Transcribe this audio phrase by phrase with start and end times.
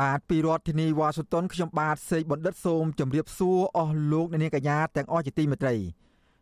[0.00, 5.74] បាទពីរដ្ឋធានីវ៉ាស៊ីនតោនខ្ញុំបាទសេកបណ្ឌិតសូមជម្រាបសួរអស់លោកអ្នកនាងកញ្ញាទាំងអស់ជាទីមេត្រី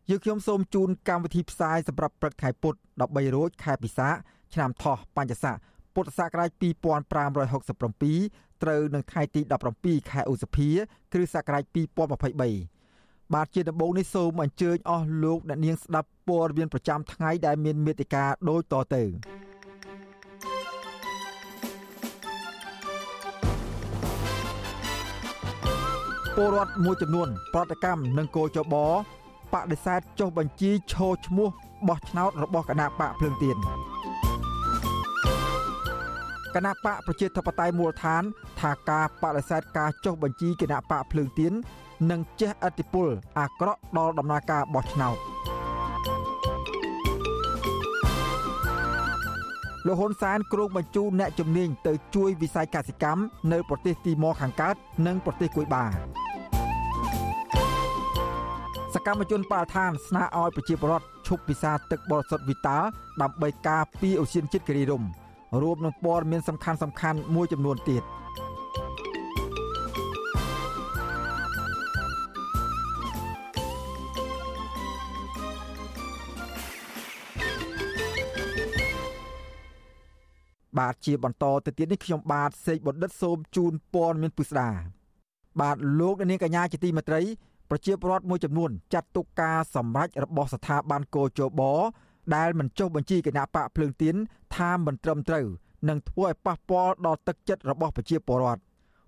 [0.09, 2.73] យើខ្ញុំសូមជូនកម្មវិធីផ្សាយសម្រាប់ព្រឹកថ្ងៃពុធ
[3.05, 4.09] 13រោចខែពិសា
[4.53, 5.55] ឆ្នាំថោះបัญចស័ក
[5.95, 9.41] ពុទ្ធសករាជ2567ត្រូវនឹងថ្ងៃទី
[9.75, 10.69] 17ខែឧសភា
[11.11, 11.63] គ្រិស្តសករាជ
[12.69, 19.03] 2023បាទជាដំបូងនេះសូមអញ្ជើញអស់លោកអ្នកនាងស្ដាប់ព័ត៌មានប្រចាំថ្ងៃដែលមានមេតិការដូចតទៅ
[26.37, 28.75] ពលរដ្ឋមួយចំនួន ប្រតិកម្មនឹងគោចប
[29.53, 31.49] បដិសេធចុះបញ្ជីឈរឈ្មោះ
[31.87, 33.57] បោះឆ្នោតរបស់គណៈបកភ្លើងទៀន
[36.55, 38.23] គណៈបកប្រជាធិបតេយ្យមូលដ្ឋាន
[38.59, 41.53] ថាការបដិសេធការចុះបញ្ជីគណៈបកភ្លើងទៀន
[42.11, 43.07] នឹងជះឥទ្ធិពល
[43.39, 45.17] អាក្រក់ដល់ដំណើរការបោះឆ្នោត
[49.87, 54.75] លោកហ៊ុនសែនគ្រោងបញ្ជូនអ្នកជំនាញទៅជួយវិស័យកសិកម្មនៅប្រទេសទីម៉ូខាងកើត
[55.07, 55.85] និងប្រទេសគួយបា
[58.93, 62.77] សកម្មជនបរិស្ថានស្នើឲ្យប្រជាពលរដ្ឋឈប់ពិសាទឹកបរិសុទ្ធវីតា
[63.21, 65.03] ដើម្បីការពារអូសៀនជាតិគិរីរំ
[65.61, 68.03] រួមនឹងព័ត៌មានសំខាន់សំខាន់មួយចំនួនទៀត
[80.79, 84.69] បាទជាបន្តទៅទៀតនេះខ្ញុំបាទសេកបណ្ឌិតសូមជូនព័ត៌មានពិស្ដា
[85.61, 87.21] បាទលោកនាងកញ្ញាជាទីមេត្រី
[87.73, 91.61] ប្រជាពលរដ្ឋមួយចំនួនចាត់ទុកការសម្រេចរបស់ស្ថាប័នកោជប
[92.35, 94.15] ដែលមិនចុះបញ្ជីគណៈបកភ្លើងទៀន
[94.55, 95.45] ថាមិនត្រឹមត្រូវ
[95.89, 98.61] និងធ្វើឲ្យប៉ះពាល់ដល់ទឹកចិត្តរបស់ប្រជាពលរដ្ឋ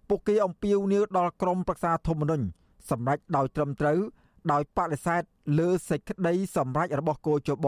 [0.07, 2.45] ពួកគេអំពាវនាវដល់ក្រមប្រឹក្សាធម្មនុញ្ញ
[2.89, 3.99] សម្រាប់ដោយត្រឹមត្រូវ
[4.51, 5.21] ដោយបដិសេធ
[5.59, 7.67] លើសេចក្តីសម្រេចរបស់គោចប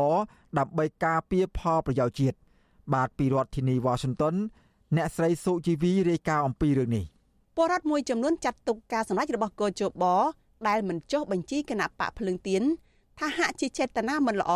[0.59, 2.37] ដើម្បីការពារផលប្រយោជន៍ជាតិ
[2.93, 4.35] បាទពីរដ្ឋធានីវ៉ាស៊ីនតោន
[4.95, 7.05] អ្នកស្រីសុជីវីរាយការណ៍អំពីរឿងនេះ
[7.55, 10.05] ពលរដ្ឋមួយចំនួនចាត់ទុកការសម្រេចរបស់គោចប
[10.67, 12.63] ដែលមិនចុះបញ្ជីគណៈបកភ្លើងទៀន
[13.19, 14.53] ថាហាក់ជាចេតនាមិនល្អ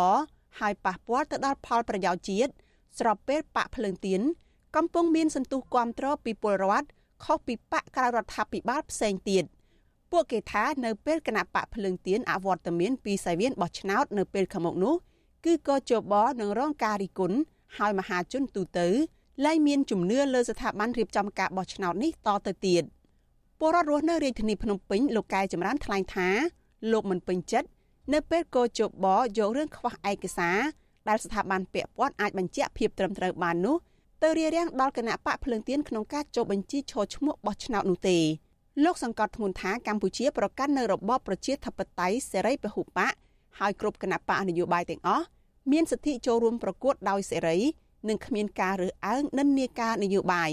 [0.60, 2.52] ហើយប៉ះពាល់ទៅដល់ផលប្រយោជន៍ជាតិ
[2.98, 4.20] ស្របពេលបកភ្លើងទៀន
[4.76, 6.88] កំពុងមានសន្ទុះគាំទ្រពីពលរដ្ឋ
[7.24, 9.44] ខុសពីបកក្រៅរដ្ឋាភិបាលផ្សេងទៀត
[10.10, 14.94] ពួកគេថានៅពេលគណៈបកភ្លើងទៀនអវត្តមានពីសាវៀនបោះឆ្នោតនៅពេលខាងមុខនោះ
[15.44, 17.38] គឺក៏ជបនឹងរងការរិះគន់
[17.78, 18.88] ហើយមហាជនទូទៅ
[19.44, 22.82] លែងមានជំនឿលើស្ថាប័នរៀបចំការបោះឆ្នោតនេះតទៅទៀត
[23.64, 26.28] ពលរដ្ឋរស់នៅរាជធានីភ្នំពេញលោកកែចម្រើនថ្លែងថា
[26.92, 27.68] លោកមិនពេញចិត្ត
[28.12, 29.06] នៅពេលកោជប
[29.38, 30.58] យករឿងខ្វះឯកសារ
[31.08, 33.76] ដែលស្ថាប័នពាក់ព័ន្ធអាចបញ្ជាក់ភាពត្រឹមត្រូវបាននោះ
[34.22, 38.18] ទៅរារាំងដល់គណៈបកភ្លើងទៀនក្នុងការចុះបញ្ជីឈរឈ្មោះបោះឆ្នោតនោះទេ
[38.84, 43.14] លោកសង្កត់ធ្ងន់ថាកម្ពុជាប្រកាន់នៅរបបប្រជាធិបតេយ្យសេរីពហុបក
[43.58, 45.24] ហើយគ្រប់គណៈបកនយោបាយទាំងអស់
[45.72, 47.58] មានសិទ្ធិចូលរួមប្រកួតដោយសេរី
[48.08, 50.50] និងគ្មានការរើសអើងនិន្នាការនយោបាយ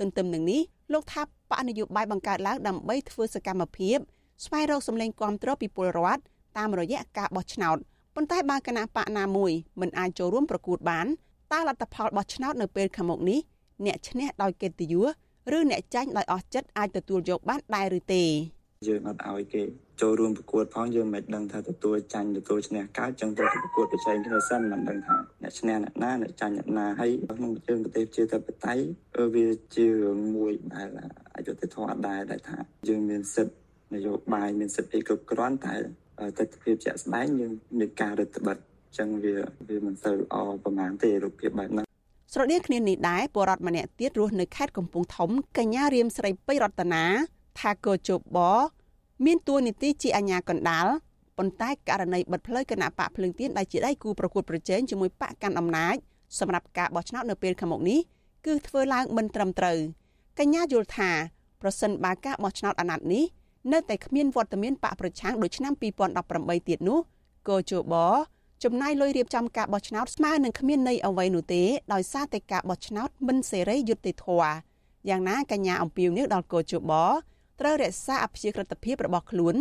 [0.00, 0.62] ទន្ទឹមនឹងនេះ
[0.92, 3.98] លោកថា បកនយោបាយបង្កើតឡើងដើម្បីធ្វើសកម្មភាព
[4.44, 6.22] ស្វែងរកសម្លេងគាំទ្រពីពលរដ្ឋ
[6.58, 7.76] តាមរយៈការបោះឆ្នោត
[8.14, 11.06] ប៉ុន្តែបើគណៈបកណាមួយមិនអាចចូលរួមប្រកួតបាន
[11.52, 13.40] តើលទ្ធផលបោះឆ្នោតនៅពេលខាងមុខនេះ
[13.86, 15.06] អ្នកឈ្នះដោយកិត្តិយស
[15.56, 18.24] ឬអ្នកចាញ់ដោយអស់ចិត្តអាចទទួលយកបានដែរឬទេ
[18.86, 19.62] យើងអត់ឲ្យគេ
[20.00, 28.82] ចូលរួមប្រកួតផងយើងមិនដឹងថាទទួលចាញ់ទទួលឈ្នះកើតចឹងទៅប្រកួតប្រជែងគ្នាសិនមិនដឹងថាអ្នកឈ្នះអ្នកណាអ្នកចាញ់អ្នកណាហើយក្នុងប្រទេសប្រទេសជាធិបតេយ្យ
[29.34, 30.88] វាជារឿងមួយដែល
[31.36, 33.56] អយុត្តិធម៌ដែរដែលថាយើងមានសិទ្ធិ
[33.94, 35.74] នយោបាយមានសិទ្ធិគ្រប់គ្រាន់តែ
[36.38, 39.34] ទស្សនវិជ្ជាជាក់ស្ដែងយើងមានការរឹតបន្តឹងចឹងវា
[39.68, 41.86] វាមិនសូវអប្រមាណទេរូបភាពបែបហ្នឹង
[42.32, 47.04] ស្រដៀងគ្នានេះដែរពលរដ្ឋម្នាក់ទៀតរស់នៅខេត្តកំពង់ធំកញ្ញារៀមស្រីពេជ្ររតនា
[47.60, 48.20] ថាកោជប
[49.24, 50.86] មានតួនាទីជាអាញាកណ្ដាល
[51.38, 55.96] ប៉ុន្តែករណីបិទផ្លូវគណៈបកភ្លើងទៀនដែលជាដៃគូប្រកួតប្រជែងជាមួយបកកាន់អំណាច
[56.38, 58.00] សម្រាប់ការបោះឆ្នោតនៅពេលខាងមុខនេះ
[58.46, 59.78] គឺធ្វើឡើងមិនត្រឹមត្រូវ
[60.38, 61.10] កញ្ញាយល់ថា
[61.62, 63.24] ប្រសិនបើការបោះឆ្នោតអាណត្តិនេះ
[63.72, 66.98] នៅតែគ្មានវត្តមានបកប្រឆាំងដូចឆ្នាំ2018ទៀតនោះ
[67.48, 67.94] កោជប
[68.64, 71.62] ចំណាយលុយរៀបចំការបោះឆ្នោតស្មើនឹងគ្មានន័យអ្វីនោះទេ
[71.92, 74.52] ដោយសារតែការបោះឆ្នោតមិនសេរីយុត្តិធម៌
[75.08, 76.92] យ៉ាងណាកញ្ញាអំពីវនេះដល់កោជប
[77.60, 79.54] ត្រូវរក្សាអព្យាក្រឹតភាពរបស់ខ្លួន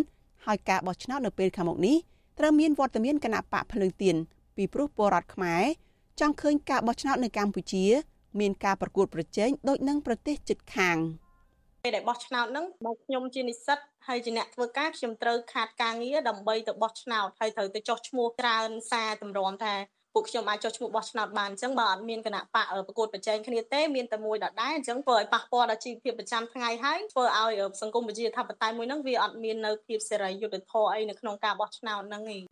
[0.45, 1.97] ហើយការបោះឆ្នោតនៅពេលខាងមុខនេះ
[2.39, 4.15] ត្រូវមានវត្តមានគណៈបកភ្លើងទៀន
[4.55, 5.63] ពីព្រោះពលរដ្ឋខ្មែរ
[6.19, 7.85] ចង់ឃើញការបោះឆ្នោតនៅកម្ពុជា
[8.39, 10.97] មានការប្រកួតប្រជែងដូចនឹងប្រទេសជិតខាង
[11.83, 19.75] ពេលដែលបោះឆ្នោតហ្នឹងបើខ្ញុំជានិស្សិតហើយជាអ្នកធ្វើការខ្ញុំត្រូវខាតការងារដើម្បីទៅបោះឆ្នោតហើយត្រូវទៅចុះឈ្មោះច្រើនសារតម្រាំថា
[20.15, 32.43] ពួកខ្ញុំអាចចុះឈ្មោះបោះឆ្នោតបានអញ្ចឹងបើអត់មានគណៈបកប្រកួតប្រជែងគ្នាទេមានតែមួយដដែលអញ្ចឹងធ្វើឲ្យប៉ះពាល់ដល់ជីវភាពប្រចាំថ្ងៃហើយធ្វើឲ្យសង្គមប្រជាធិបតេយ្យមួយហ្នឹងវាអត់មាននៅភាពសេរីយុត្តិធម៌អីនៅក្នុងការបោះឆ្នោតហ្នឹងឯង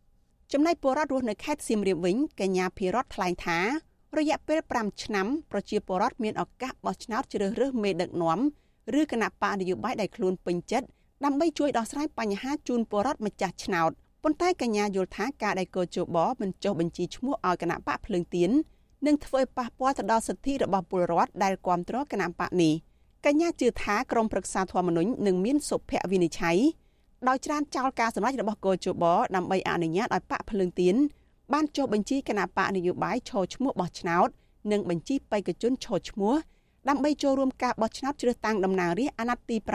[0.52, 3.58] ចំណែកពលរដ្ឋរស់នៅខេត្តសៀមរាបវិញកញ្ញាភិរដ្ឋថ្លែងថា
[4.18, 8.40] រយៈពេល5ឆ្នាំប្រជាពលរដ្ឋមានឱកាសបោះឆ្នោតជ្រើសរើសមេដឹកនាំ
[9.00, 10.86] ឬគណៈបកនយោបាយដែលខ្លួនពេញចិត្ត
[11.24, 13.92] ដើម្បីជួយដោះស្រាយបញ្ហាជូនពលរដ្ឋម្ចាស់ឆ្នោត
[14.26, 18.50] ប៉ុន្តែកញ្ញាយល់ថាការដែលកោជបមិនចុះបញ្ជីឈ្មោះឲ្យគណៈបកភ្លើងទៀន
[19.06, 22.72] នឹងធ្វើឲ្យប៉ះពាល់ទៅដល់សិទ្ធិរបស់ពលរដ្ឋដែលគ្រប់គ្រងគណៈបកនេះ
[23.26, 26.58] កញ្ញាជឿថាក្រមប្រឹក្សាធម្មនុញ្ញនឹងមានសុភវិនិច្ឆ័យ
[27.28, 29.04] ដោយច្រានចោលការសម្រេចរបស់កោជប
[29.36, 30.94] ដើម្បីអនុញ្ញាតឲ្យបកភ្លើងទៀន
[31.52, 34.28] បានចុះបញ្ជីគណៈបកនយោបាយឈរឈ្មោះបោះឆ្នោត
[34.72, 36.34] និងបញ្ជីបេក្ខជនឈរឈ្មោះ
[36.88, 39.68] ដើម្បីចូលរួមការបោះឆ្នោតជ្រើសតាំងតំណាងរាស្ត្រអាណត្តិទី7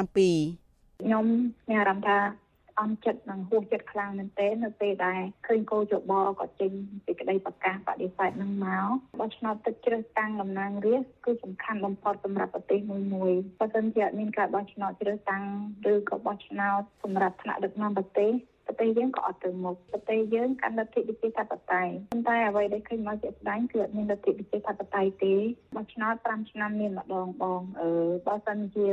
[1.02, 1.26] ខ្ញុំ
[1.70, 2.49] មានអារម្មណ៍ថា
[2.80, 6.72] អន់ចិត្តនិងហួសចិត្តខ្លាំងមែនទែននៅពេលដែលឃើញគោចបក៏ចេញ
[7.06, 8.90] សេចក្តីប្រកាសបដិសេធនឹងមក
[9.20, 15.46] បោះឆ្នោតទឹកជ្រើសតាំងតំណាងរាស្ត្រគឺសំខាន់បំផុតសម្រាប់ប្រទេសមួយមួយបើមិនជាអត់មានការបោះឆ្នោតជ្រើសតាំង
[15.92, 18.32] ឬក៏បោះឆ្នោតសម្រាប់ថ្នាក់ដឹកនាំប្រទេស
[18.68, 25.36] ប្រទេសយើងក៏អត់ទៅមុខប្រទេសយើងកាន់លទ្ធិប្រជាធិបតេយ្យប៉ុន្តែអ្វីដែលឃើញមកជាក់ស្ដែងគឺអត់មានលទ្ធិប្រជាធិបតេយ្យទេ
[25.76, 27.90] បោះឆ្នោត5ឆ្នាំមានម្ដងបងអឺ
[28.28, 28.88] បើសិនជា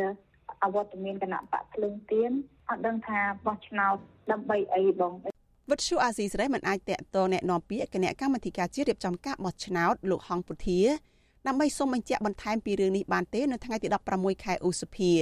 [0.62, 2.32] អវត្តមានគណៈបកភ្លើងទៀន
[2.69, 3.95] អត់ដឹងថាបោះឆ្នោត
[4.31, 5.13] ដើម្បីអីបង
[5.69, 10.81] វិទ្យុអាស៊ីសេរីមិនអាចតាក់ទងแนะនាំពាក្យគណៈកម្មាធិការជាតិរៀបចំការបោះឆ្នោតលោកហងពុធា
[11.47, 15.13] ដើម្បីសូមបញ្ជាក់បន្ថែមពីរឿងនេះបានទេនៅថ្ងៃទី16ខែឧសភា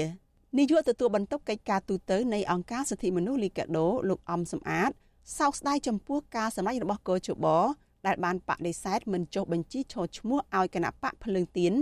[0.57, 4.91] នាយកទទួលបន្ទុកកិច្ចការទូតនៃអង្គការសិទ្ធិមនុស្សលីកាដូលោកអំសំអាត
[5.37, 7.47] សោកស្ដាយចំពោះការសម្ដែងរបស់កោជប
[8.07, 11.73] ដែលបានបដិសេធមិនចុះបញ្ជីឈរឈ្មោះឲ្យគណៈបកភ្លើងទៀន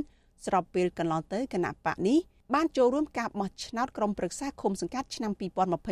[0.46, 2.20] ស្របពេលកន្លងទៅគណៈបកនេះ
[2.55, 5.33] បានចូលរួមការបោះឆ្នោតក្រុមប្រឹក្សាឃុំសង្កាត់ឆ្នាំ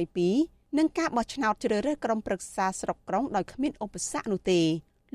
[0.08, 4.60] 2022និងការបោះឆ្នោតជ្រើសរើសក្រុមប្រឹក្សាស្រុកក្រុងដោយគ្មានឧបសគ្គនោះទេ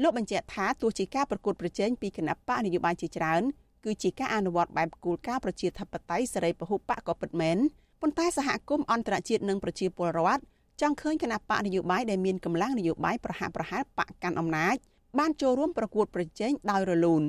[0.02, 3.42] លោកបញ្ជាក់ថាទោះជាការប្រកួតប្រជែងពីគណៈបកនយោបាយជាច្រើន
[3.86, 7.58] គឺជាការអនុវត្តបែបគោលការណ៍ប្រជាធិបតេយ្យសេរីពហុបកក៏ពិតមែន
[8.02, 10.42] ប៉ុន្តែសហគមន៍អន្តរជាតិនិងប្រជាពលរដ្ឋ
[10.82, 14.76] ចង់ឃើញគណៈបកនយោបាយដែលមានកម្លាំងនយោបាយប្រហាក់ប្រហែលបកកាន់អំណាច
[15.20, 17.24] បានចូលរួមប្រកួតប្រជែងដោយរលូន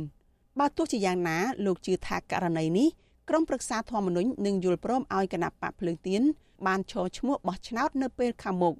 [0.58, 2.88] បើទោះជាយ៉ាងណាលោកជឿថាករណីនេះ
[3.28, 6.22] ក្រុមប្រឹក្សាធម្មនុញ្ញនឹងយល់ព្រមឲ្យគណៈបកភ្លើងទៀន
[6.66, 8.74] បានឈរឈ្មោះបោះឆ្នោតនៅពេលខាងមុខ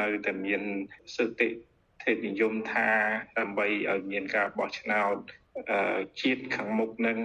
[0.00, 0.62] នៅតែមាន
[1.16, 1.48] សតិ
[2.02, 2.88] ធិនិយមថា
[3.38, 5.16] ដើម្បីឲ្យមានការបោះឆ្នោត
[6.20, 7.18] ជាតិខាងមុខនឹង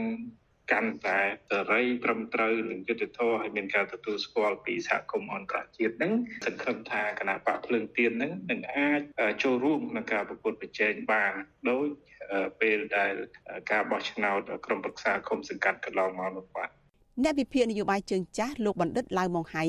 [0.71, 1.19] កាន់តែ
[1.50, 6.13] សេរីត្រឹមត្រូវនិងយុត្តិធម៌ឲ្យមានការទទួលស្គាល់ពីសហគមន៍អន្តរជាតិហ្នឹង
[6.45, 9.01] សង្ឃឹមថាគណៈបកភ្លើងទៀនហ្នឹងនឹងអាច
[9.44, 11.33] ចូលរួមក្នុងការប្រកួតប្រជែងបាន
[11.69, 11.85] ដោយ
[12.62, 13.13] ពេលដែល
[13.71, 16.69] ការបោះឆ្នោតក្រុមប្រឹក្សាគុំសង្កាត់កន្លងមកនោះបាទ
[17.24, 19.63] អ្នកវិភាគនយោបាយជើងចាស់លោកបណ្ឌិតឡៅម៉ុងហៃ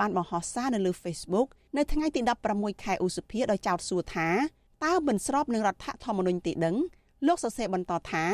[0.00, 2.20] បានបង្ហោះសារនៅលើ Facebook នៅថ្ងៃទី
[2.52, 4.28] 16ខែឧសភាដោយចោទសួរថា
[4.84, 6.76] តើមិនស្របនឹងរដ្ឋធម្មនុញ្ញទេដឹង
[7.26, 8.24] លោកសរសេរបន្តថា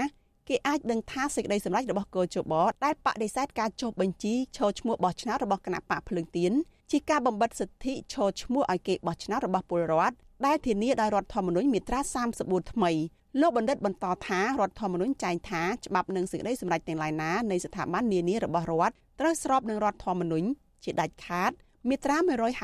[0.51, 2.55] គេអាចដឹងថាសេចក្តីសម្រេចរបស់កោជប
[2.85, 6.53] ដែលបដិសេធការចុះបញ្ជីឈរឈ្មោះបោះឆ្នោតរបស់គណៈបកភ្លើងទៀន
[6.91, 10.15] ជាការបំបិទសិទ្ធិឈរឈ្មោះឲ្យគេបោះឆ្នោតរបស់ពលរដ្ឋ
[10.47, 12.01] ដែលធានាដោយរដ្ឋធម្មនុញ្ញមាត្រា
[12.37, 12.93] 34ថ្មី
[13.41, 20.47] លោកបណ្ឌិតបន្តថារដ្ឋធម្មនុញ្ញចែងថាច្បាប់និងសេចក្តីសម្រេចទាំងឡាយណានៃស្ថាប័ននានារបស់រដ្ឋត្រូវស្របនឹងរដ្ឋធម្មនុញ្ញ
[20.85, 21.53] ជាដាច់ខាត
[21.89, 22.17] មាត្រា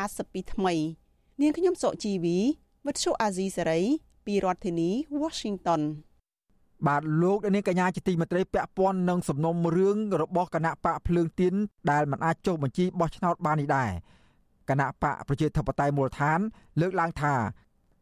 [0.02, 0.74] 152ថ្មី
[1.40, 2.38] នាងខ្ញុំសុជីវី
[2.86, 3.82] វិទ្យុអាស៊ីសេរី
[4.26, 4.90] ពីរដ្ឋធានី
[5.22, 5.82] Washington
[6.86, 11.54] បាទលោកនាងកញ្ញាជាទីមេត្រីពាក់ព័ន្ធនឹងសំណុំរឿងរបស់គណៈបកភ្លើងទៀន
[11.90, 13.90] ដែលមិនអាចចុះបញ្ជីបោះឆ្នោតបាននេះដែរ
[14.68, 16.38] គណៈបកប្រជាធិបតេយ្យមូលដ្ឋាន
[16.80, 17.34] លើកឡើងថា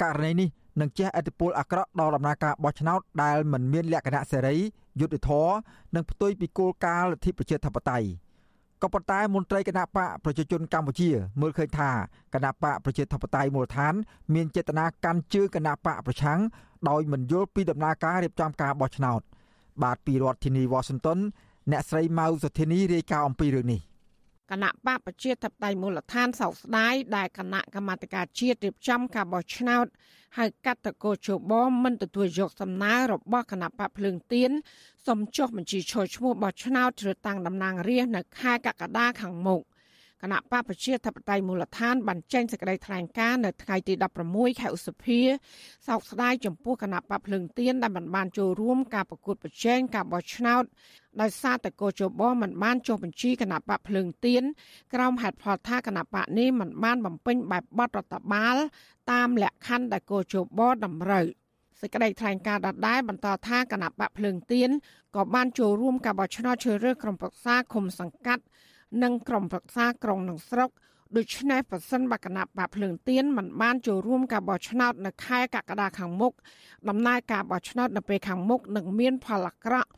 [0.03, 0.49] ករណីនេះ
[0.81, 4.57] នឹងជះឥទ្ធិពលអាក្រក់ដល់ដំណើរការបោះឆ្នោតដែលមិនមានលក្ខណៈសេរី
[5.01, 5.55] យុត្តិធម៌
[5.95, 8.07] និងផ្ទុយពីគោលការណ៍លទ្ធិប្រជាធិបតេយ្យ
[8.83, 11.91] ក៏ប៉ុន្តែមន្ត្រីគណៈបកប្រជាជនកម្ពុជា មើលឃើញថា
[12.35, 13.95] គណៈបកប្រជាធិបតេយ្យមូលដ្ឋាន
[14.35, 16.41] មានចេតនាកាន់ជើងគណៈបកប្រឆាំង
[16.89, 19.21] ដោយមិនយល់ពីដំណើរការរៀបចំការបោះឆ្នោត
[19.83, 21.19] បាទពីរដ្ឋធានីវ៉ាស៊ីនតោន
[21.71, 23.81] អ្នកស្រីម៉ៅសុធានីរាយការណ៍អំពីរឿងនេះ
[24.51, 29.87] គណៈបកប្រជាធិបតេយ្យមូលដ្ឋានសោកស្ដាយដែលគណៈកម្មាធិការជាតិរៀបចំការបោះឆ្នោត
[30.39, 31.53] ហៅកាត់តកោជប
[31.85, 34.51] មិនទទួលយកសំណើរបស់គណៈបកភ្លើងទៀន
[35.07, 39.63] សូមចុះបញ្ជីឈរឈ្មោះបោះឆ្នោតជ្រើសតាំងតំណាងរាស្ត្រនៅខែកក្កដាខាងមុខ
[40.25, 43.95] គណៈបកប្រជាធិបតេយ្យមូលដ្ឋានបានចេញសេចក្តីថ្លែងការណ៍នៅថ្ងៃទី
[44.27, 45.21] 16ខែឧសភា
[45.87, 50.65] សោកស្ដាយចំពោះគណៈបកភ្លើងទៀនដែលមិនបានចូលរួមការប្រកួតប្រជែងការបោះឆ្នោត
[51.21, 54.43] ដោយសារតែកោជបមិនបានចុះបញ្ជីគណៈបកភ្លើងទៀន
[54.95, 58.57] ក្រោមហេតុផលថាគណៈបកនេះមិនបានបំពេញបែបបទរដ្ឋបាល
[59.13, 61.27] តាមលក្ខខណ្ឌដែលកោជបតម្រូវ
[61.81, 64.71] សេចក្តីថ្លែងការណ៍ដដែលបន្តថាគណៈបកភ្លើងទៀន
[65.17, 68.43] ក៏បានចូលរួមការបោះឆ្នោតជ្រើសរើសក្រុមប្រឹក្សាឃុំសង្កាត់
[69.04, 70.70] និងក្រុមប្រឹក្សាក្រុងនិងស្រុក
[71.18, 76.34] ដូច្នេះប្រសិនបកណៈបកភ្លើងទៀនមិនបានចូលរួមការបោះឆ្នោតនៅខែកក្កដាខាងមុខ
[76.90, 79.90] ដំណើរការបោះឆ្នោតនៅពេលខាងមុខនឹងមានផលអាក្រក់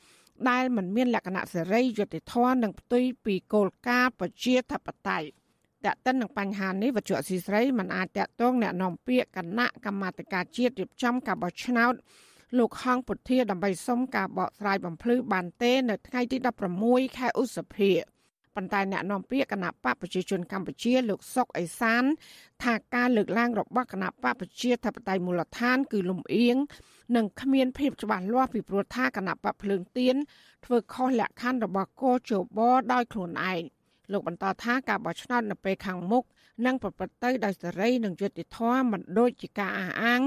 [0.50, 5.28] ដែលមិនមានលក្ខណៈសេរីយុត្តិធម៌និងផ្ទុយពីគោលការណ៍ប្រជាធិបតេយ្យ
[5.86, 11.94] តើតិននឹងបញ្ហានេះវត្ថុអសីស្រីមិនអាចតកតងแนะនាំពាក្យគណៈកម្មាធិការជាតិរៀបចំការបោះឆ្នោត
[12.58, 16.38] លោកហងពុធាដើម្បីសុំការបកស្រាយបំភ្លឺបានទេ នៅថ្ងៃទី
[16.78, 17.92] 16ខែឧសភា
[18.57, 22.05] ប៉ុន្តែអ្នកនាំពាក្យគណៈបកប្រជាជនកម្ពុជាលោកសុកអេសាន
[22.65, 26.57] ថាការលើកឡើងរបស់គណៈបកប្រជាធិបតេយ្យមូលដ្ឋាន គឺលំអៀង
[27.17, 30.17] និងគ្មានភាពច្បាស់លាស់ពីព្រោះថាគណៈបកភ្លើងទៀន
[30.65, 32.61] ធ្វើខុសលក្ខខណ្ឌរបស់កោជប
[32.93, 33.63] ដោយខ្លួនឯង
[34.13, 36.25] លោកបន្តថាការបោះឆ្នោតនៅពេលខាងមុខ
[36.67, 40.21] នឹងប្រព្រឹត្តទៅដោយសេរីនិងយុត្តិធម៌មិនដូចជាការអះអាង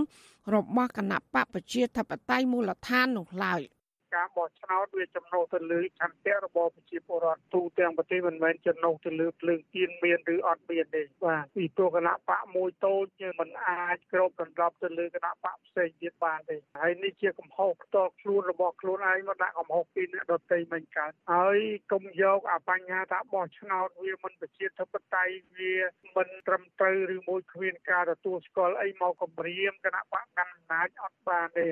[0.56, 3.62] របស់គណៈបកប្រជាធិបតេយ្យមូលដ្ឋាននោះឡើយ។
[4.16, 21.60] ការបោះឆ្នោតវាចំណុះទៅលើឆន្ទៈរបស់ប្រជាពលរដ្ឋទូទាំងប្រទេសមិនមែនចំណុះទៅលើភ្លើងទៀនមានឬអត់មានទេបាទពីព្រោះគណៈបកមួយតូចយើងមិនអាចគ្របដណ្ដប់ទៅលើគណៈបកផ្សេងទៀតបានទេហើយនេះជាកំហុសផ្ទាល់ខ្លួនរបស់ខ្លួនឯងមកដាក់កំហុសពីអ្នកដទៃមិនកើតហើយ
[21.92, 25.76] កុំយកអាបញ្ហាថាបោះឆ្នោតវាមិនប្រជាធិបតេយ្យវា
[26.18, 31.68] មិនត្រឹមត្រូវឬមួយគ្មានការទទួលស្គាល់អីមកគម្រាមគណៈបកកាន់អំណាចអត់បានទេ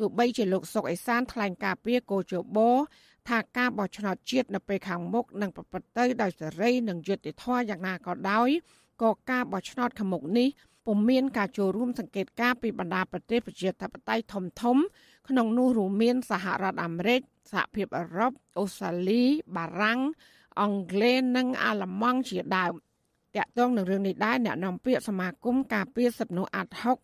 [0.00, 2.58] ទោះបីជាលោកសុកអេសានថ្លែងការពីកោជប
[3.28, 8.48] ថាការបោះឆ្នោតជាតិនៅពេលខាងមុខនឹងប្រព្រឹត្តទៅដោយសេរីនិងយុត្តិធម៌យ៉ាងណាក៏ដោយ
[9.02, 10.48] ក៏ការបោះឆ្នោតខាងមុខនេះ
[10.86, 14.76] ពុំមានការចូលរួមសង្កេតការពីបណ្ដាប្រទេសប្រជាធិបតេយ្យធំធំ
[15.28, 17.20] ក្នុងនោះរួមមានសហរដ្ឋអាមេរិក
[17.52, 19.22] សហភាពអឺរ៉ុបអូស្ត្រាលី
[19.56, 20.00] បារាំង
[20.60, 22.72] អង់គ្លេសនិងអាល្លឺម៉ង់ជាដើម
[23.36, 26.98] តាក់ទងនឹងរឿងនេះដែរអ្នកនាំពាក្យសមាគមការពារសិទ្ធិមនុស្សអាត់ហុក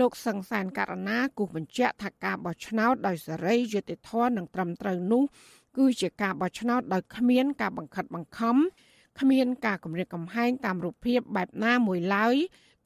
[0.00, 5.22] លោកសង្សានករណាគូបញ្ជាក់ថាការបោះឆ្នោតដោយសេរីយុត្តិធម៌និងត្រឹមត្រូវនោះ
[5.76, 8.56] គឺជាការបោះឆ្នោតដោយគ្មានការបង្ខិតបង្ខំ
[9.20, 12.34] គ្មានការគម្រាមកំហែងតាមរូបភាពបែបណាមួយឡើយ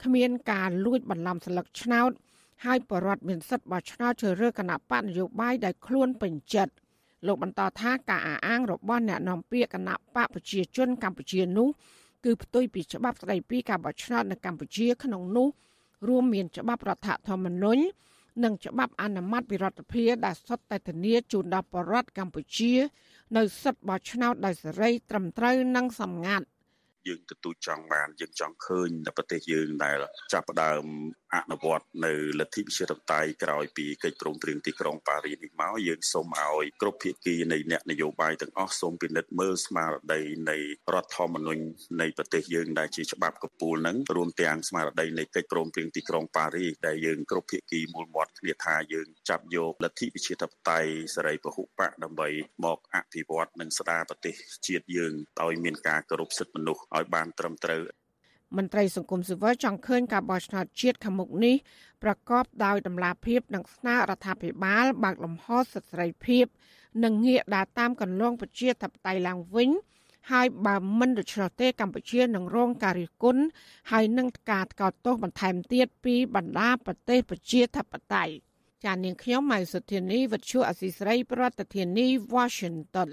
[0.03, 2.11] គ្មានការលួចបន្លំស្លឹកឆ្នោត
[2.65, 6.73] ហើយបរដ្ឋមានសិទ្ធិបោះឆ្នោតជ្រើសរើសគណៈបកនយោបាយដែលខ្លួនពេញចិត្ត
[7.27, 11.69] លោកបន្តថាការអះអាងរបស់អ្នកនាំពាក្យគណៈបកប្រជាជនកម្ពុជានោះ
[12.25, 15.47] គឺផ្ទុយពីច្បាប់ស្តីពីការបោះឆ្នោតនៅកម្ពុជាក្នុងនោះ
[16.07, 17.81] រួមមានច្បាប់រដ្ឋធម្មនុញ្ញ
[18.43, 22.73] និងច្បាប់អនុម័តវិរដ្ឋភាដែលសុទ្ធតែធានាជូនដល់ប្រជាពលរដ្ឋកម្ពុជា
[23.37, 26.45] នៅសិទ្ធិបោះឆ្នោតដោយសេរីត្រឹមត្រូវនិងសម្ងាត់
[27.07, 29.97] យើងទទូចចង់បានយើងចង់ឃើញនៅប្រទេសយើងដែល
[30.33, 30.83] ចាប់ផ្ដើម
[31.35, 40.57] អនុវត្តនៅលទ្ធិប្រជាធិបតេយ្យក្រោយពីកិច្ចព្រមព្រៀងទីក្រុងប៉ារីសនេះមកយើងសូមឲ្យគ្រប់ភាគីនៃអ្នកនយោបាយទាំងអស់សូមពិនិត្យមើលស្មារតីនៃ
[40.93, 41.63] រដ្ឋធម្មនុញ្ញ
[42.01, 52.29] នៃប្រទេសយើងដែលជាច្បាប់កពូលនឹងរួមទាំងស្មារតីនៃកិច្ចព្រមព្រៀងទីក្រុងប៉ារីសដែលយើងគ្រប់ភាគីមូលមាត់គ្នាថាយើងចាប់យកលទ្ធិប្រជាធិបតេយ្យសេរីពហុបកដើម្បី
[52.65, 54.35] មកអភិវឌ្ឍនិងស្ដារប្រទេស
[54.67, 57.81] ជាតិយើងដោយមានការគោរពសិទ្ធិមនុស្សឲ្យបានត្រឹមត្រូវ
[58.57, 61.55] មន្ត្រីសង្គមស៊ីវិលចង់ឃើញការបោះឆ្នោតជាតិខាងមុខនេះ
[62.03, 66.45] ប្រកបដោយតម្លាភាពនិងស្នើរដ្ឋាភិបាលបើកលំហសិទ្ធិសេរីភាព
[67.03, 69.69] និងងាកដើរតាមគន្លងប្រជាធិបតេយ្យឡើងវិញ
[70.31, 73.43] ហើយបើមិនដូច្នោះទេកម្ពុជានឹងរងការរិះគន់
[73.91, 78.33] ហើយនឹងការថ្កោលទោសបន្ថែមទៀតពីបណ្ដាប្រទេសប្រជាធិបតេយ្យ
[78.83, 81.43] ចាននាងខ្ញុំម៉ៃសុធានីវិទ្យុអសីស្រីប្រ
[81.75, 83.09] ធានាធិបតី Washington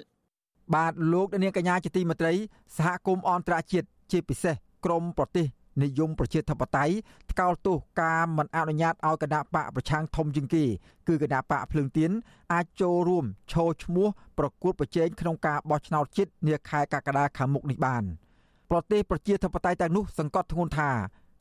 [0.74, 2.34] បាទលោកនាងកញ្ញាជាទីមេត្រី
[2.76, 4.54] សហគមន៍អន្តរជាតិជាពិសេស
[4.84, 5.46] ក្រមប្រទេស
[5.82, 6.94] និយមប្រជាធិបតេយ្យ
[7.30, 10.64] ថ្កោលទោសការមិនអនុញ្ញាតឲ្យគណៈបកប្រឆាំងធំជាងគេ
[11.08, 12.10] គឺគណៈបកភ្លើងទៀន
[12.52, 14.08] អាចចូលរួមឈរឈ្មោះ
[14.38, 18.02] ប្រកួតប្រជែងក្នុងការបោះឆ្នោតជាតិនាខែកក្កដាខាងមុខនេះបាន
[18.70, 20.90] ប្រទេសប្រជាធិបតេយ្យទាំងនោះសង្កត់ធ្ងន់ថា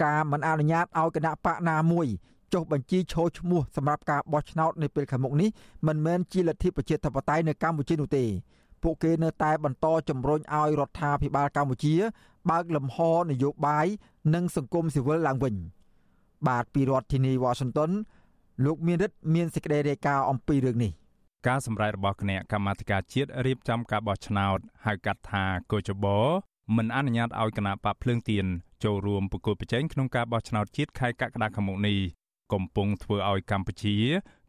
[0.04, 2.08] ការមិនអនុញ្ញាតឲ្យគណៈបកណាមួយ
[2.54, 5.50] ចុះបញ្ជីឈរឈ្មោះសម្រាប់ការបោះឆ្នោតនៅពេលខាងមុខនេះ
[5.88, 8.26] មិនមែនជាលទ្ធិប្រជាធិបតេយ្យនៅកម្ពុជានោះទេ
[8.86, 11.96] ពួកគេនៅតែបន្តជំរុញឲ្យរដ្ឋាភិបាលកម្ពុជា
[12.50, 12.98] បើកលំហ
[13.32, 13.88] នយោបាយ
[14.34, 15.56] និងសង្គមស៊ីវិលឡើងវិញ
[16.48, 17.92] បាទពីរដ្ឋធានីវ៉ាស៊ីនតោន
[18.66, 20.92] លោកមានរិទ្ធមានសេចក្តីរាយការណ៍អំពីរឿងនេះ
[21.48, 26.20] ការសម្រេចរបស់គណៈកម្មាធិការជាតិរៀបចំការបោះឆ្នោតហៅកាត់ថាកោចបោ
[26.76, 28.46] មិនអនុញ្ញាតឲ្យគណៈបកភ្លើងទៀន
[28.84, 31.98] ចូលរួមប្រគល់ប្រជែងក្នុងការបោះឆ្នោតជាតិខែកក្កដាខាងមុខនេះ
[32.54, 33.96] កំពុងធ្វើឲ្យកម្ពុជា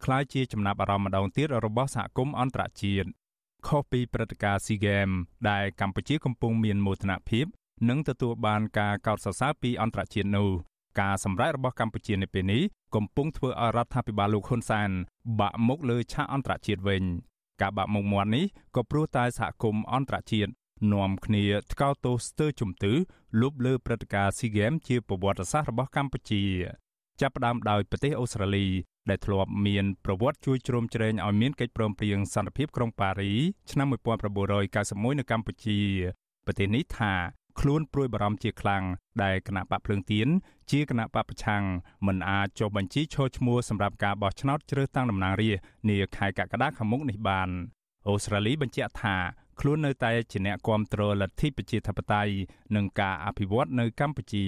[0.04, 3.08] ក្លាយជាចំណាប់អារម្មណ៍ម្ដងទៀតរបស់សហគមន៍អន្តរជាតិ
[3.68, 5.16] ខុសពីព្រឹត្តិការណ៍ SEA Games
[5.50, 7.46] ដែលកម្ពុជាកំពុងមានមោទនភាព
[7.88, 10.48] និងទទួលបានការកោតសរសើរពីអន្តរជាតិនោះ
[11.00, 12.62] ការសម្រេចរបស់កម្ពុជានៅពេលនេះ
[12.94, 14.90] កំពុងធ្វើឲ្យរដ្ឋាភិបាលលោកហ៊ុនសែន
[15.40, 17.02] បាក់មុខលើឆាកអន្តរជាតិវិញ
[17.60, 18.44] ការបាក់មុខមាត់នេះ
[18.76, 20.50] ក៏ព្រោះតែសហគមន៍អន្តរជាតិ
[20.92, 22.92] នាំគ្នាថ្កោលទោសស្ទើរជំទឺ
[23.40, 26.42] លុបលើព្រឹត្តិការណ៍ SEA Games ជាប្រវត្តិសាស្ត្ររបស់កម្ពុជា
[27.20, 28.66] ចាប់ផ្ដើមដោយប្រទេសអូស្ត្រាលី
[29.10, 33.32] ដែលធ្លាប់មានប្រវត្តិជួយជ្រោមជ្រែងឲ្យមានកិច្ចព្រមព្រៀងសន្តិភាពក្រុងប៉ារី
[33.70, 35.78] ឆ្នាំ1991នៅកម្ពុជា
[36.46, 37.12] ប្រទេសនេះថា
[37.60, 38.84] ខ្លួនព្រួយបារម្ភជាខ្លាំង
[39.22, 40.28] ដែលគណៈបកភ្លើងទៀន
[40.70, 41.62] ជាគណៈបកប្រឆាំង
[42.06, 47.48] មិនអាចចុះបញ្ជីឈរឈ្មោះសម្រាប់ការបោះឆ្នោតជ្រើសតាំងតំណាងរាស្ត្រនាខែកក្កដាខាងមុខនេះបាន
[48.06, 49.16] អូស្ត្រាលីបញ្ជាក់ថា
[49.60, 52.32] ខ្លួននៅតែជាអ្នកគាំទ្រលទ្ធិប្រជាធិបតេយ្យ
[52.76, 54.46] និងការអភិវឌ្ឍនៅកម្ពុជា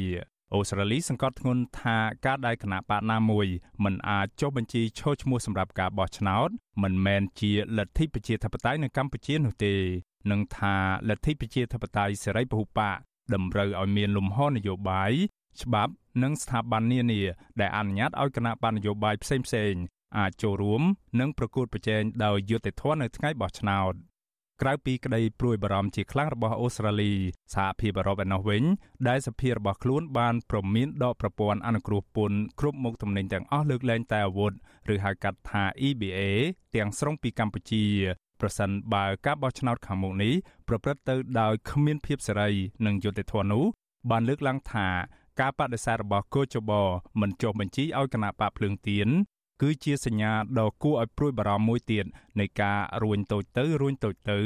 [0.55, 3.47] អូស្ត្រាលីសង្កត់ធ្ងន់ថាការដែលគណៈបកណាមួយ
[3.85, 6.49] មិនអាចចុះបញ្ជីឈរឈ្មោះសម្រាប់ការបោះឆ្នោត
[6.83, 9.75] មិនមែនជាលទ្ធិប្រជាធិបតេយ្យនៅកម្ពុជានោះទេ
[10.31, 10.75] នឹងថា
[11.09, 12.97] លទ្ធិប្រជាធិបតេយ្យសេរីពហុបក
[13.35, 15.13] តម្រូវឲ្យមានលំហនយោបាយ
[15.63, 17.23] ច្បាប់និងស្ថាប័ននានា
[17.61, 19.37] ដែលអនុញ្ញាតឲ្យគណៈបណ្ឌនយោបាយផ្សេ
[19.73, 19.83] ងៗ
[20.19, 20.83] អាចចូលរួម
[21.21, 23.95] និងប្រកួតប្រជែងដោយយុត្តិធម៌នៅថ្ងៃបោះឆ្នោត
[24.63, 27.13] ក្រៅពីក្តីព្រួយបារម្ភជាខ្លាំងរបស់អូស្ត្រាលី
[27.55, 28.63] សហភាពអឺរ៉ុបឯណោះវិញ
[29.09, 34.53] ដែលសភារបស់ខ្លួនបានប្រមានដកប្រព័ន្ធអនុគ្រោះពន្ធគ្រប់មុខទំនិញទាំងអស់លើកលែងតែអាវុធ
[34.93, 36.21] ឬហៅកាត់ថា EBA
[36.75, 37.85] ទាំងស្រុងពីកម្ពុជា
[38.41, 40.35] ប្រសិនបើការបោះឆ្នោតខាងមុខនេះ
[40.69, 42.51] ប្រព្រឹត្តទៅដោយគ្មានភាពសេរី
[42.87, 43.65] និងយុត្តិធម៌នោះ
[44.11, 44.89] បានលើកឡើងថា
[45.41, 46.71] ការបដិសេធរបស់កោជប
[47.21, 49.09] មិនចុះបញ្ជីឲ្យគណៈបកភ្លើងទៀន
[49.63, 52.05] គឺជាសញ្ញាដ៏គួរឲ្យព្រួយបារម្ភមួយទៀត
[52.41, 54.39] នៃការរួញតូចទៅរួញតូចទៅ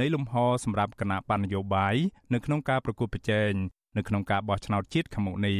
[0.00, 1.94] នៃលំហសម្រាប់គណៈបណ្ឌនយោបាយ
[2.34, 3.52] នៅក្នុងការប្រកួតប្រជែង
[3.96, 5.58] នៅក្នុងការបោះឆ្នោតជាតិខាងមុខនេះ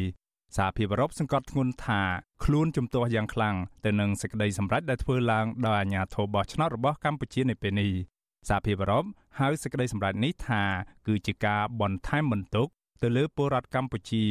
[0.57, 2.01] សហភាពអឺរ៉ុបសង្កត់ធ្ងន់ថា
[2.45, 7.91] ខ្លួនជំទាស់យ៉ាងខ្លាំងទៅនឹងសេចក្តីសម្រេចដែលធ្វើឡើងដោយអាជ្ញាធរបោះឆ្នោតរបស់កម្ពុជានៅពេលនេះ
[8.49, 9.05] សហភាពអឺរ៉ុប
[9.39, 10.63] ហៅសេចក្តីសម្រេចនេះថា
[11.07, 12.69] គឺជាការបន្ថែមបន្ទុក
[13.03, 14.25] ទៅលើពលរដ្ឋកម្ពុជា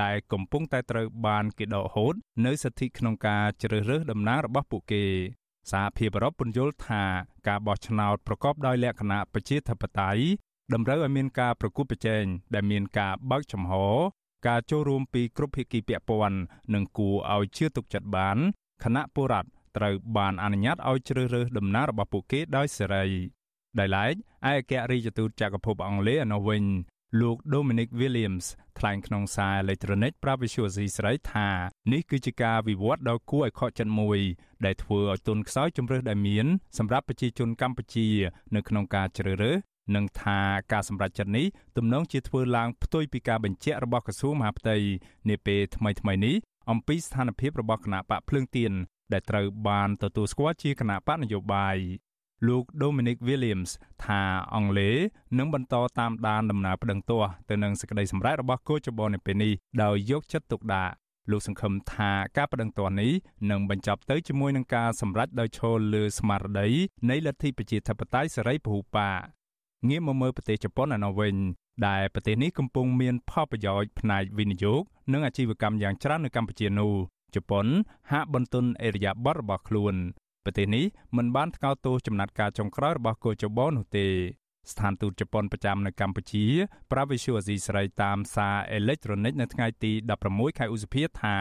[0.00, 2.14] ដែលកំពុងតែត្រូវបានគេដកហូត
[2.46, 5.04] នៅសិទ្ធិក្នុងការជ្រើសរើសតំណាងរបស់ពួកគេ
[5.70, 7.02] សហភាពអឺរ៉ុបពន្យល់ថា
[7.48, 10.22] ការបោះឆ្នោតប្រកបដោយលក្ខណៈប្រជាធិបតេយ្យ
[10.74, 13.72] តម្រូវឲ្យមានការប្រគល់ប្រជែងដែលមានការបើកចំហ
[14.46, 16.38] ការចូលរួមពីគ្រប់ភាគីពាក់ព័ន្ធ
[16.74, 18.36] និងគួរឲ្យជឿទុកចិត្តបាន
[18.84, 23.06] គណៈពលរដ្ឋត្រូវបានអនុញ្ញាតឲ្យជ្រើសរើសតំណាងរបស់ពួកគេដោយសេរី
[23.78, 26.64] ដោយឡែកឯកអគ្គរដ្ឋទូតចក្រភពអង់គ្លេសនៅវិញ
[27.20, 28.46] លោក Dominic Williams
[28.78, 31.48] ថ្លែងក្នុងសារអេឡិចត្រូនិកប្រាប់វិសុយស៊ីស្រីថា
[31.92, 34.18] នេះគឺជាការវិវត្តដ៏គួរឲ្យខកចិត្តមួយ
[34.64, 36.46] ដែលធ្វើឲ្យទុនខ្សោយជំរឿសដែលមាន
[36.78, 38.08] សម្រាប់ប្រជាជនកម្ពុជា
[38.54, 39.56] នៅក្នុងការជ្រើសរើស
[39.94, 40.40] និងថា
[40.72, 44.76] ការសម្រេចចិត្តនេះទំនងជាធ្វើឡើងផ្ទុយពីការបញ្ជាក់របស់ក្រសួងមហាផ្ទៃ
[45.28, 46.34] នាពេលថ្មីៗនេះ
[46.70, 48.72] អំពីស្ថានភាពរបស់គណៈបកភ្លើងទៀន
[49.12, 51.76] ដែលត្រូវបានទទួលស្គាល់ជាគណៈបកនយោបាយ
[52.46, 53.70] លោក Dominic Williams
[54.04, 54.22] ថា
[54.54, 54.96] អង់គ្លេស
[55.38, 60.92] នឹងបន្តតាមដានដំណើរប្តឹងទាស់ទៅនឹងសេចក្តីសម្រេចរបស់កោចបនៅពេលនេះដោយយកចិត្តទុកដាក់
[61.30, 63.12] លោកសង្ឃឹមថាការប្តឹងទាស់នេះ
[63.50, 66.68] នឹងបញ្ចប់ទៅជាមួយនឹងការសម្រេចដោយឈលលើស្មារតី
[67.10, 69.20] នៃលទ្ធិប្រជាធិបតេយ្យសេរីពហុបក
[69.88, 71.36] ងាកមកមើលប្រទេសជប៉ុនឯណោះវិញ
[71.86, 76.92] ដែលប្រទេសនេះកំពុងមានផលប្រយោជន៍ផ្នែកវិនិយោគនិងអាជីវកម្មយ៉ាងច្រើននៅកម្ពុជានោះ
[77.34, 77.66] ជប៉ុន
[78.12, 79.94] ហាក់បន្ទន់អេរយាប័តរបស់ខ្លួន
[80.48, 84.06] ប្រទេសនេះមិនបានថ្កោលទោសចំណាត់ការចុងក្រោយរបស់កូចបនោះទេ
[84.72, 86.44] ស្ថានទូតជប៉ុនប្រចាំនៅកម្ពុជា
[86.92, 89.92] ប្រាវិសុអាស៊ីសេរីតាមសារអេឡិចត្រូនិកនៅថ្ងៃទី
[90.24, 91.36] 16ខែឧសភាថា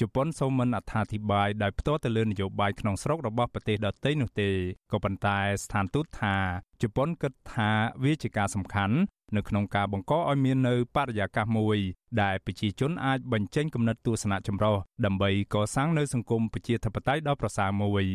[0.00, 4.50] ជប៉ុនសូមមិនអត្ថាធិប្បាយដោយផ្ទាល់ទៅលើនយោបាយក្នុងស្រុករបស់ប្រទេសដទៃនោះទេ
[4.92, 6.36] ក៏ប៉ុន្តែស្ថានទូតថា
[6.82, 7.70] ជប៉ុនគិតថា
[8.04, 8.96] វាជាការសំខាន់
[9.36, 11.78] នៅក្នុងការបង្កឲ្យមាននៅបរិយាកាសមួយ
[12.22, 18.06] ដែលប្រជាជនអាចបញ្ចេញគំនិតទស្សនៈចម្រុះដើម្បីកសាងនៅសង្គមប្រជាធិបតេយ្យដ៏ប្រសើរមួយ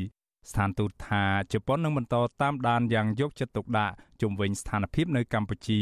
[0.49, 5.81] ស្ថានទូតថាជប៉ុននឹងបន្តតាមដានយ៉ាងយកចិត្តទុកដាក់ជុំវិញស្ថានភាពនៅកម្ពុជា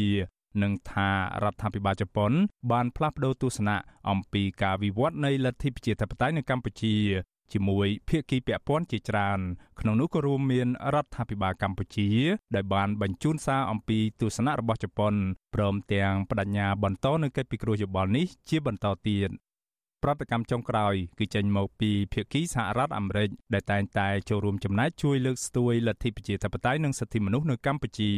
[0.62, 1.08] និងថា
[1.44, 2.32] រដ្ឋាភិបាលជប៉ុន
[2.72, 3.76] បានផ្លាស់ប្តូរទស្សនៈ
[4.10, 6.96] អំពីការវិវត្តនៃលទ្ធិប្រជាធិបតេយ្យនៅកម្ពុជា
[7.52, 9.40] ជាមួយភាគីពាក់ព័ន្ធជាច្រើន
[9.80, 12.08] ក្នុងនោះក៏រួមមានរដ្ឋាភិបាលកម្ពុជា
[12.54, 15.14] ដែលបានបញ្ជូនសារអំពីទស្សនៈរបស់ជប៉ុន
[15.54, 19.28] ព្រមទាំងបដិញ្ញាបន្តនៅកិច្ចពិគ្រោះយោបល់នេះជាបន្តទៀត
[20.02, 28.12] ប្រតិកម្មចុងក្រោយគឺចេញមកពីភាគីសហរដ្ឋអាមេរិកដែលតែងតែចូលរួមចំណែកជួយលើកស្ទួយលទ្ធិប្រជាធិបតេយ្យនិងសិទ្ធិមនុស្សនៅកម្ពុជា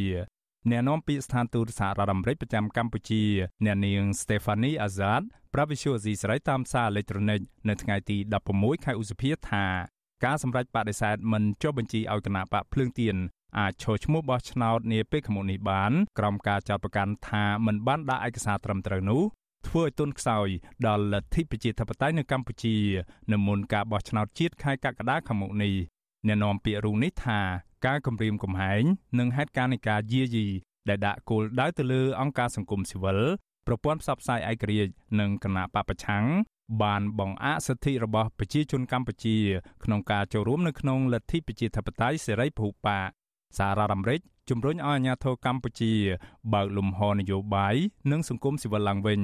[0.70, 3.22] អ្នកនាំពាក្យស្ថានទូតសហរដ្ឋអាមេរិកប្រចាំកម្ពុជា
[3.64, 5.22] អ្នកនាង Stephanie Azad
[5.54, 8.16] ប្រាប់វិសុយអេស៊ីស្រីតាមសារអេឡិចត្រូនិកនៅថ្ងៃទី
[8.50, 9.64] 16ខែឧសភាថា
[10.24, 13.16] ការសម្រេចបដិសេធមិនចុះបញ្ជីឲ្យគណៈបកភ្លើងទៀន
[13.58, 19.22] អាចឈរឈ្មោះបោះឆ្នោតនាពេលខាងមុខនេះបានក្រុមការចាត់ប្រកាន់ថាមិនបានដាក់ឯកសារត្រឹមត្រូវនោះ
[19.68, 20.48] ធ្វើឲ្យទុនខ្សោយ
[20.86, 22.76] ដល់លទ្ធិប្រជាធិបតេយ្យនៅកម្ពុជា
[23.32, 25.74] នៅមុនការបោះឆ្នោតជាតិខែកក្កដាខាងមុខនេះ
[26.26, 27.40] អ្នកនាំពាក្យរូងនេះថា
[27.86, 28.82] ការគម្រាមកំហែង
[29.18, 30.46] និងហេតុការណ៍នៃការយាយី
[30.88, 33.18] ដែលដាក់គោលដៅទៅលើអង្គការសង្គមស៊ីវិល
[33.66, 36.24] ប្រព័ន្ធផ្សព្វផ្សាយឯករាជ្យនិងគណៈបពប្រឆាំង
[36.82, 39.36] បានបង្អាក់សិទ្ធិរបស់ប្រជាជនកម្ពុជា
[39.84, 42.72] ក្នុងការចូលរួមនៅក្នុងលទ្ធិប្រជាធិបតេយ្យសេរីពហុប
[43.06, 43.08] ក
[43.58, 45.92] សាររដ្ឋអាមេរិកជំរុញឲ្យអាជ្ញាធរកម្ពុជា
[46.52, 47.76] បើកលំហនយោបាយ
[48.10, 49.20] និងសង្គមស៊ីវិលឡើងវិញ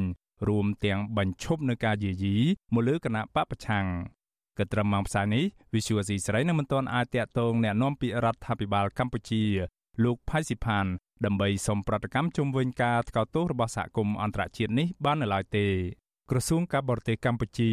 [0.48, 2.36] រួមទាំងបញ្ឈប់នៅការយាយី
[2.74, 3.86] មកលើគណៈបពប្រឆាំង
[4.58, 5.44] ក៏ត្រឹមម៉ោងផ្សាយនេះ
[5.74, 9.44] Visual C ស្រីនៅមិនទាន់អាចតាក់ទងแนะនាំពាក្យរដ្ឋាភិបាលកម្ពុជា
[10.04, 10.86] លោកផៃស៊ីផាន
[11.26, 15.68] ដើម្បីសុំប្រតិកម្មជុំវិញការថ្កោលទោសរបស់សហគមន៍អន្តរជាតិនេះបាននៅឡើយទេ
[16.32, 17.72] ក្រសួងការបរទេសកម្ពុជា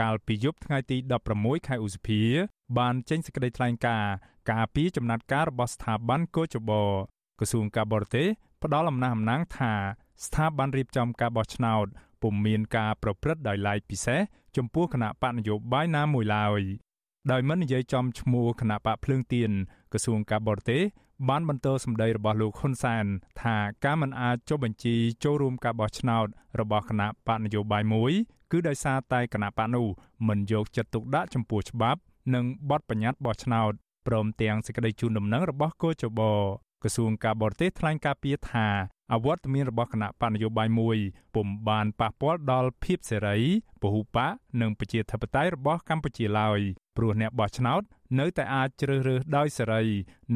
[0.00, 0.96] កាលពីយប់ថ្ងៃទី
[1.32, 2.22] 16ខែឧសភា
[2.78, 4.12] បានចេញសេចក្តីថ្លែងការណ៍
[4.50, 6.70] ការពីចំណាត់ការរបស់ស្ថាប័នកោជប
[7.38, 8.26] ក្រសួងការបរទេស
[8.62, 9.72] ផ្ដល់អំណះអំណាងថា
[10.25, 11.85] ស្ថាប័នរៀបចំការបោះឆ្នោត
[12.21, 14.19] ពុំមានការប្រព្រឹត្តដោយឡែកពិសេស
[14.57, 16.61] ចំពោះគណៈបកនយោបាយណាមួយឡើយ
[17.31, 19.51] ដោយមិននិយាយចំឈ្មោះគណៈបកភ្លើងទៀន
[19.91, 20.81] ក្រសួងការបរទេស
[21.29, 23.05] បានបន្តសម្ដីរបស់លោកហ៊ុនសែន
[23.41, 26.27] ថាការមិនអាចចុះបញ្ជីចូលរួមការបោះឆ្នោត
[26.59, 28.11] របស់គណៈបកនយោបាយមួយ
[28.51, 29.87] គឺដោយសារតែគណៈបកនោះ
[30.27, 31.99] មិនយកចិត្តទុកដាក់ចំពោះច្បាប់
[32.33, 33.71] និងបទបញ្ញត្តិបោះឆ្នោត
[34.07, 36.21] ព្រមទាំងសេចក្តីជូនដំណឹងរបស់គូចប
[36.83, 38.67] ក្រសួងការបរទេសថ្លែងការពីថា
[39.13, 40.97] អវត្តមានរបស់គណៈបញ្ញយោបាយមួយ
[41.35, 43.37] ពុំបានប៉ះពាល់ដល់ភាពសេរី
[43.81, 46.59] ពហុបកនិងប្រជាធិបតេយ្យរបស់កម្ពុជាឡើយ
[46.97, 47.81] ព្រោះអ្នកបោះឆ្នោត
[48.19, 49.83] នៅតែអាចជ្រើសរើសដោយសេរី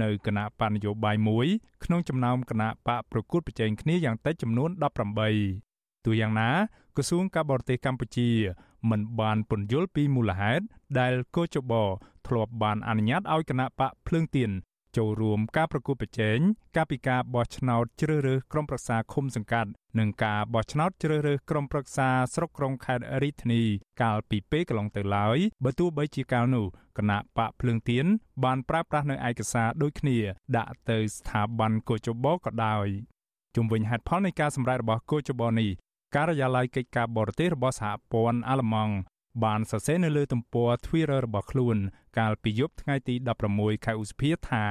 [0.02, 1.48] នៅគណៈបញ្ញយោបាយមួយ
[1.84, 4.70] ក្នុងចំណោមគណៈបកប្រកួតប្រជែងគ្នាយ៉ាងតិចចំនួន
[5.38, 6.50] 18ទូយ៉ាងណា
[6.96, 8.30] ក្រសួងការបរទេសកម្ពុជា
[8.90, 10.64] មិនបានពន្យល់ពីមូលហេតុ
[11.00, 11.74] ដែលកោចប
[12.28, 14.52] ធ្លាប់បានអនុញ្ញាតឲ្យគណៈបកភ្លើងទៀន
[14.98, 16.38] ចូលរួមការប្រគល់ប្រជែង
[16.76, 23.64] ការពិការបោះឆ្នោតជ្រើសរើសក្រុមប្រឹក្សាឃុំសង្កាត់និងការបោះឆ្នោតជ្រើសរើសក្រុមប្រឹក្សាស្រុកក្រុងខេត្តរាជធានី
[24.02, 26.66] កាលពីពេលកន្លងទៅឡើយបើទោះបីជាកាលនោះ
[26.98, 28.06] គណៈបកភ្លើងទៀន
[28.44, 30.18] បានប្រើប្រាស់នៅឯកសារដូចគ្នា
[30.58, 32.88] ដាក់ទៅស្ថាប័នកោជបក៏ដោយ
[33.56, 35.70] ជុំវិញហេតុផលនៃការសម្រេចរបស់កោជបនេះ
[36.16, 38.94] ការិយាល័យកិច្ចការបរទេសរបស់សហព័ន្ធអាល្លឺម៉ង់
[39.43, 41.78] បានសរសេរនៅលើទំព័រ Twitter របស់ខ្លួន
[42.17, 43.15] កាលពីយប់ថ្ងៃទី
[43.50, 44.65] 16ខែឧសភាថា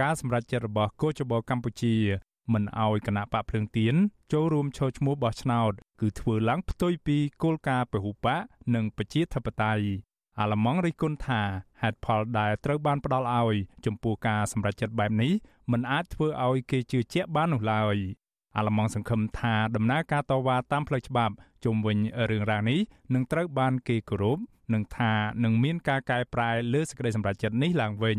[0.00, 1.96] ការសម្រេចចិត្តរបស់កោជបកម្ពុជា
[2.52, 3.94] មិនអោយគណៈបកភ្លើងទៀន
[4.32, 8.40] ចូលរួមឈរឈ្មោះបោះឆ្នោតគឺធ្វើឡើងផ្ទុយពីគោលការណ៍ពហុបក
[8.74, 9.84] និងប្រជាធិបតេយ្យ
[10.40, 11.40] អាឡម៉ង់រិះគន់ថា
[11.82, 13.56] ហេតុផលដែលត្រូវបានផ្ដល់ឲ្យ
[13.86, 15.32] ចំពោះការសម្រេចចិត្តបែបនេះ
[15.72, 17.96] មិនអាចធ្វើឲ្យគេជឿជាក់បាននោះឡើយ
[18.56, 21.34] អាឡម៉ង់សង្ឃឹមថាដំណើរការតវ៉ាតាមផ្លូវច្បាប់
[21.64, 21.98] ជុំវិញ
[22.30, 22.80] រឿងរ៉ាវនេះ
[23.14, 24.38] នឹងត្រូវបានគេគោរព
[24.74, 25.12] និងថា
[25.44, 28.18] នឹងមានការកែប្រែលើសេចក្តីសម្រេចចិត្តនេះឡើងវិញ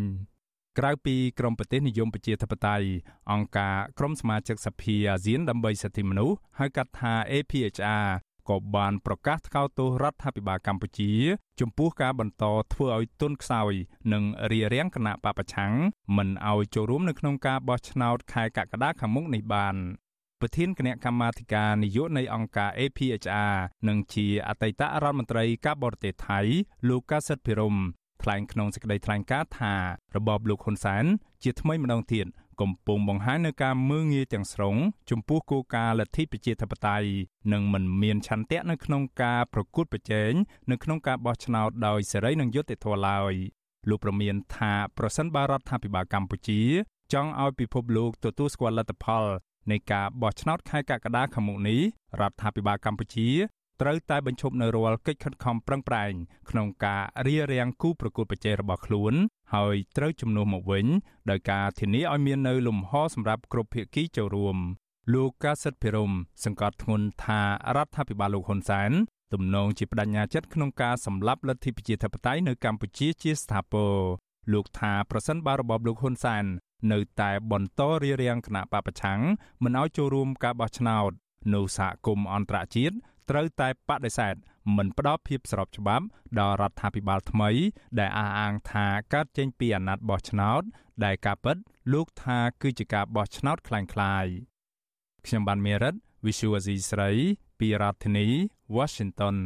[0.80, 2.88] ក្រៅពីក្រមប្រទេសនិយមប្រជាធិបតេយ្យ
[3.32, 8.08] អង្គការក្រមសមាជិកសភាអាស៊ានដើម្បីសិទ្ធិមនុស្សហៅកាត់ថា APHR
[8.50, 11.12] ក៏បានប្រកាសថ្កោលទោសរដ្ឋាភិបាលកម្ពុជា
[11.60, 12.44] ចំពោះការបន្ត
[12.74, 13.74] ធ្វើឲ្យទុនខ្សោយ
[14.14, 15.74] និងរារាំងគណៈបពប្រឆាំង
[16.18, 19.76] មិនឲ្យចូលរួមនៅក្នុងការបោះឆ្នោតខែកក្កដាខាងមុខនេះបាន
[20.46, 23.56] ប្រធានគណៈកម្មាធិការនយោបាយនៃអង្គការ APHR
[23.88, 26.40] និងជាអតីតរដ្ឋមន្ត្រីការបរទេសថៃ
[26.90, 27.76] លោកកាសិតភិរម
[28.22, 29.74] ថ្លែងក្នុងសេចក្តីថ្លែងការណ៍ថា
[30.16, 31.06] របបលោកហ៊ុនសែន
[31.44, 32.26] ជាថ្មីម្ដងទៀត
[32.62, 34.76] កំពុងបង្ហាញនៅការមើងងាយទាំងស្រុង
[35.12, 37.08] ចំពោះគោលការណ៍លទ្ធិប្រជាធិបតេយ្យ
[37.54, 40.32] និងមិនមានឆន្ទៈនៅក្នុងការប្រកួតប្រជែង
[40.72, 43.34] នៅក្នុងការបោះឆ្នោតដោយសេរីនិងយុត្តិធម៌ឡើយ
[43.90, 46.62] លោកប្រមានថាប្រសិនបើរដ្ឋាភិបាលកម្ពុជា
[47.14, 49.26] ចង់ឲ្យពិភពលោកទទួលស្គាល់លទ្ធផល
[49.72, 51.82] នៃការបោះឆ្នោតខែកក្កដាខាងមុខនេះ
[52.20, 53.30] រដ្ឋាភិបាលកម្ពុជា
[53.82, 56.14] ត្រូវតែបញ្ឈប់នៅរាល់កិច្ចខិតខំប្រឹងប្រែង
[56.50, 59.14] ក្នុងការរៀបរៀងគូប្រកួតប្រជែងរបស់ខ្លួន
[59.54, 60.86] ហើយត្រូវជំនួសមកវិញ
[61.30, 64.58] ដោយការធានាឲ្យមាននៅលំហសម្រាប់គ្រប់ភាគីចូលរួម
[65.14, 66.12] លោកកាសិតភិរម
[66.44, 67.42] សង្កត់ធ្ងន់ថា
[67.76, 68.92] រដ្ឋាភិបាលលោកហ៊ុនសែន
[69.34, 73.96] ទំនងជាបដិញ្ញាចិត្តក្នុងការសម្លាប់លទ្ធិប្រជាធិបតេយ្យនៅកម្ពុជាជាស្ថាពរ
[74.54, 76.46] លោកថាប្រសិនបើរបបលោកហ៊ុនសែន
[76.93, 79.21] នៅតែបន្តរារាំងគណៈបពប្រឆាំង
[79.65, 81.11] មិនឲ្យចូលរួមការបោះឆ្នោត
[81.55, 82.95] នោះសហគមន៍អន្តរជាតិ
[83.31, 84.35] ត្រូវតែបដិសេធ
[84.77, 86.05] មិនផ្ដល់ភាពស្របច្បាប់
[86.39, 87.51] ដល់រដ្ឋាភិបាលថ្មី
[87.99, 90.63] ដែលអះអាងថាកើតចេញពីអាណត្តិបោះឆ្នោត
[91.05, 91.57] ដែលការពិត
[91.93, 94.31] លោកថាគឺជាការបោះឆ្នោតคล้ายៗ
[95.27, 97.11] ខ្ញុំបានមេរិត Visual Asia ស្រី
[97.59, 98.27] ពីរដ្ឋធានី
[98.77, 99.37] Washington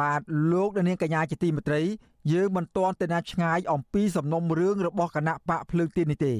[0.00, 0.22] បាទ
[0.52, 1.82] លោកនាងកញ្ញាជាទីមេត្រី
[2.31, 6.33] យើងមិនទាន់ទៅណាឆ្ងាយអំពីសំណុំរឿងរបស់គណៈបកភ្លើងទៀននេះទេ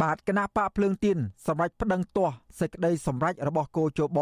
[0.00, 4.18] បាទគណៈបកភ្លើងទៀនសម្រាប់ប្តឹងទាស់សេចក្តីសម្រេចរបស់គោជប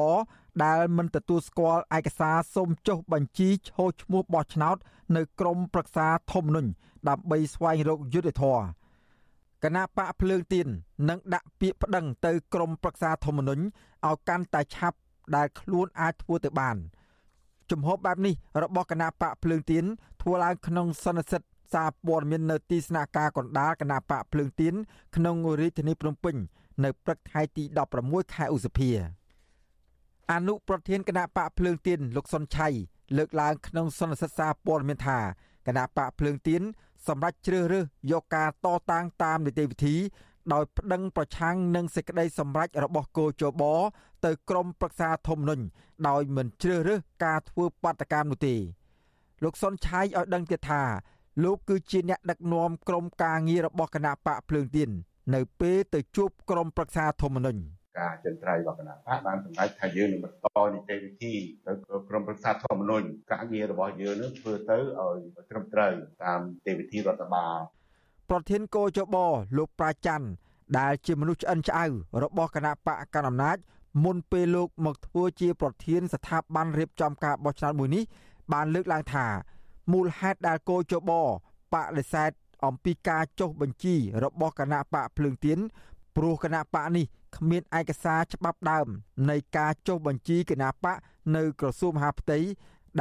[0.64, 4.76] ដែលមិនទទួលស្គាល់ឯកសារសុំចុះបញ្ជីឈោឈ្មោះបោះឆ្នោត
[5.16, 6.70] នៅក្រមប្រឹក្សាធម្មនុញ្ញ
[7.08, 8.62] ដើម្បីស្វែងរកយុត្តិធម៌
[9.64, 10.66] គណៈបកភ្លើងទៀន
[11.08, 13.62] នឹងដាក់ពាក្យប្តឹងទៅក្រមប្រឹក្សាធម្មនុញ្ញ
[14.06, 14.98] ឲ្យកាន់តែឆាប់
[15.36, 16.76] ដែលខ្លួនអាចធ្វើទៅបាន
[17.70, 19.84] ជំហរបែបនេះរបស់គណៈបកភ្លើងទៀន
[20.20, 24.74] ធ្វើឡើងក្នុងសន្និសិទសារព័ត៌មាននៅទីស្នាក់ការកណ្ដាលគណៈបកភ្លើងទៀន
[25.16, 26.36] ក្នុងរាជធានីភ្នំពេញ
[26.84, 27.64] នៅព្រឹកថ្ងៃទី
[27.98, 28.90] 16ខែឧសភា
[30.32, 32.68] អនុប្រធានគណៈបកភ្លើងទៀនលោកសុនឆៃ
[33.16, 35.18] លើកឡើងក្នុងសន្និសីទសារព័ត៌មានថា
[35.66, 36.62] គណៈបកភ្លើងទៀន
[37.06, 39.96] សម្រាប់ជ្រើសរើសយកការតតាំងតាមនីតិវិធី
[40.52, 43.62] ដោយប្តឹងប្រឆាំងនឹងសេចក្តីសម្រេចរបស់គោចប
[44.24, 45.64] ទៅក្រមប្រឹក្សាធម្មនុញ្ញ
[46.08, 48.56] ដោយមិនជ្រើសរើសការធ្វើបាតកម្មនោះទេ
[49.44, 50.82] លោកសុនឆៃឲ្យដឹងទៀតថា
[51.44, 54.90] លោកគឺជាអ្នកដឹកនាំក្រុមការងាររបស់គណៈបកភ្លើងទៀន
[55.34, 57.60] នៅពេលទៅជួបក្រុមប្រឹក្សាធម្មនុញ្ញ
[58.00, 61.32] ការចិនត្រៃរបស់គណៈបកបានសម្រេចថាយើងនឹងបន្តនីតិវិធី
[61.66, 61.72] ទៅ
[62.08, 65.18] ក្រុមប្រឹក្សាធម្មនុញ្ញការងាររបស់យើងនឹងធ្វើទៅឲ្យ
[65.50, 65.92] ត្រឹមត្រូវ
[66.24, 67.58] តាមនីតិវិធីរដ្ឋបាល
[68.30, 69.16] ប្រធានកោចប
[69.58, 70.28] លោកប្រាច័ន្ទ
[70.78, 71.86] ដែលជាមនុស្សឆ្អិនឆ្អៅ
[72.22, 73.56] របស់គណៈបកកណ្ដាលអំណាច
[74.04, 78.04] មុនពេលលោកមកធ្វើជាប្រធានស្ថាប័នរៀបចំការបោះឆ្នោតមួយនេះ
[78.52, 79.26] បានលើកឡើងថា
[79.92, 81.10] មូលហេតុដែលកោចប
[81.72, 82.30] បដិសេធ
[82.64, 85.58] អំពីការចុះបញ្ជីរបស់គណៈបកភ្លើងទៀន
[86.16, 87.04] ព្រោះគណៈបកនេះ
[87.36, 88.86] គ្មានឯកសារច្បាប់ដើម
[89.30, 90.96] នៃការចុះបញ្ជីគណៈបក
[91.36, 92.38] នៅក្រសួងមហាផ្ទៃ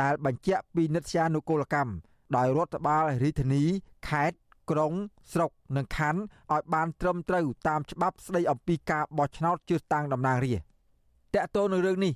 [0.01, 1.93] ដែលបញ្ជាក់ពីនិត្យានុគោលកម្ម
[2.35, 3.63] ដោយរដ្ឋបាលរាជធានី
[4.09, 4.37] ខេត្ត
[4.71, 4.93] ក្រុង
[5.31, 6.21] ស្រុកនិងខណ្ឌ
[6.53, 12.13] ឲ្យបានត្រឹមត្រូវតាមច្បាប់ស្តីអំពីការបោះឆ្នោតជ្រើសតាំងតំណាងរាស្ត្រតកតទៅនឹងរឿងនេះ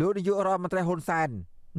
[0.00, 1.28] លោកនាយករដ្ឋមន្ត្រីហ៊ុនសែន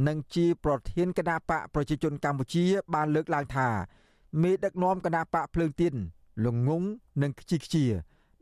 [0.07, 3.69] និងជាប្រធានគណៈបកប្រជាជនកម្ពុជា បានលើកឡើងថា
[4.41, 5.93] មេដឹកនាំគណៈបកភ្លើងទៀន
[6.45, 6.83] លងង
[7.21, 7.85] និងខ្ជិខ្ជា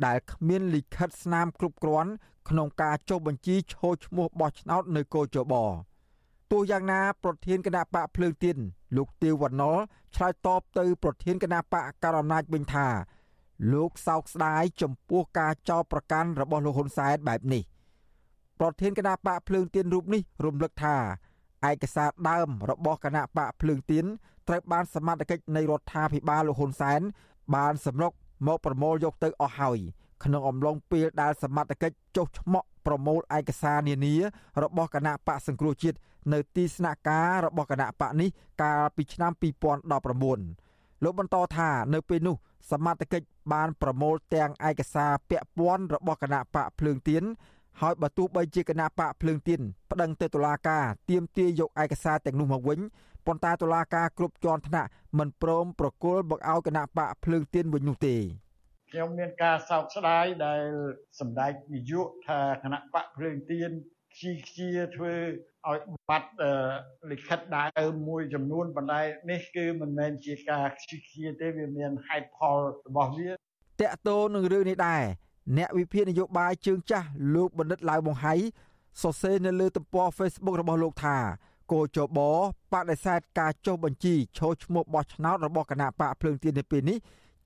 [0.05, 2.11] ដែលគ្មានលិខិតស្នាមគ្រប់គ្រាន់
[2.49, 5.53] ក្នុងការចុះបញ្ជីឈរឈ្មោះបោះឆ្នោតនៅកោជប
[6.51, 8.57] ទោះយ៉ាងណាប្រធានគណៈបកភ្លើងទៀន
[8.97, 9.77] លោកទាវវណ្ណុល
[10.15, 12.87] ឆ្លើយតបទៅប្រធានគណៈបកកណ្ដាលអំណាចវិញថា
[13.73, 17.63] លោកសោកស្ដាយចំពោះការចោទប្រកាន់របស់លោកហ៊ុនសែនបែបនេះ
[18.59, 20.95] ប្រធានគណៈបកភ្លើងទៀនរូបនេះរំលឹកថា
[21.67, 24.05] ឯកសារដើមរបស់គណៈបកភ្លើងទៀន
[24.47, 27.01] ត្រូវបានសមត្ថកិច្ចនៃរដ្ឋាភិបាលលោកហ៊ុនសែន
[27.55, 28.11] បានសម្រុក
[28.47, 29.79] មកប្រមូលយកទៅអស់ហើយ
[30.23, 34.15] ក្នុងអំឡុងពេលដែលសមត្ថកិច្ចចុះឈ្មោះប្រមូលឯកសារនានា
[34.63, 35.97] របស់គណៈបកសង្គ្រោះជាតិ
[36.33, 38.29] នៅទីស្នាក់ការរបស់គណៈបកនេះ
[38.61, 42.35] កាលពីឆ្នាំ2019លោកបន្តថានៅពេលនោះ
[42.71, 47.23] សមត្ថកិច្ចបានប្រមូលទាំងឯកសារពាក់ព័ន្ធរបស់គណៈបកភ្លើងទៀន
[47.81, 49.61] ហើយបើទោះបីជាគណៈបកភ្លើងទៀន
[49.91, 52.79] ប្តឹងទៅតុលាការទាមទារយកឯកសារទាំងនោះមកវិញ
[53.25, 58.15] ប៉ុន្តែតុលាការគ្រប់ជាន់ថ្នាក់មិនព្រមប្រគល់មកឲ្យគណៈបកភ្លើងទៀនវិញនោះទេ
[58.91, 60.63] ខ្ញុំមានការសោកស្ដាយដែល
[61.19, 63.71] សម្ដេចនាយកថាគណៈបកភ្លើងទៀន
[64.13, 65.13] ខ្ជីខ្ជាធ្វើ
[65.67, 66.29] ឲ្យបាត់
[67.11, 73.35] លិខិតដើមមួយចំនួនបណ្ដៃនេះគឺមិនមែនជាការខ្ជិះខ្ជាទេវាមានហេតុផលរបស់វាត
[73.91, 75.03] កតោនឹងរឿងនេះដែរ
[75.57, 78.33] អ្នកវិភាគនយោបាយជើងចាស់លោកបណ្ឌិតឡាវបង្ហៃ
[79.01, 81.17] សរសេរនៅលើទំព័រ Facebook របស់លោកថា
[81.71, 82.19] គោចប
[82.73, 86.97] បដិសេធការចុះបញ្ជីឈរឈ្មោះបោះឆ្នោតរបស់គណៈបកភ្លើងទៀននៅពេលនេះ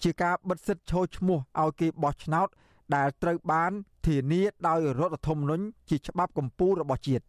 [0.03, 2.47] ជាការបិទសិទ្ធិឈរឈ្មោះឲ្យគេបោះឆ្នោត
[2.95, 3.71] ដែលត្រូវបាន
[4.08, 7.23] ធានាដោយរដ្ឋធម្មនុញ្ញជាច្បាប់កម្ពុជារបស់ជាតិ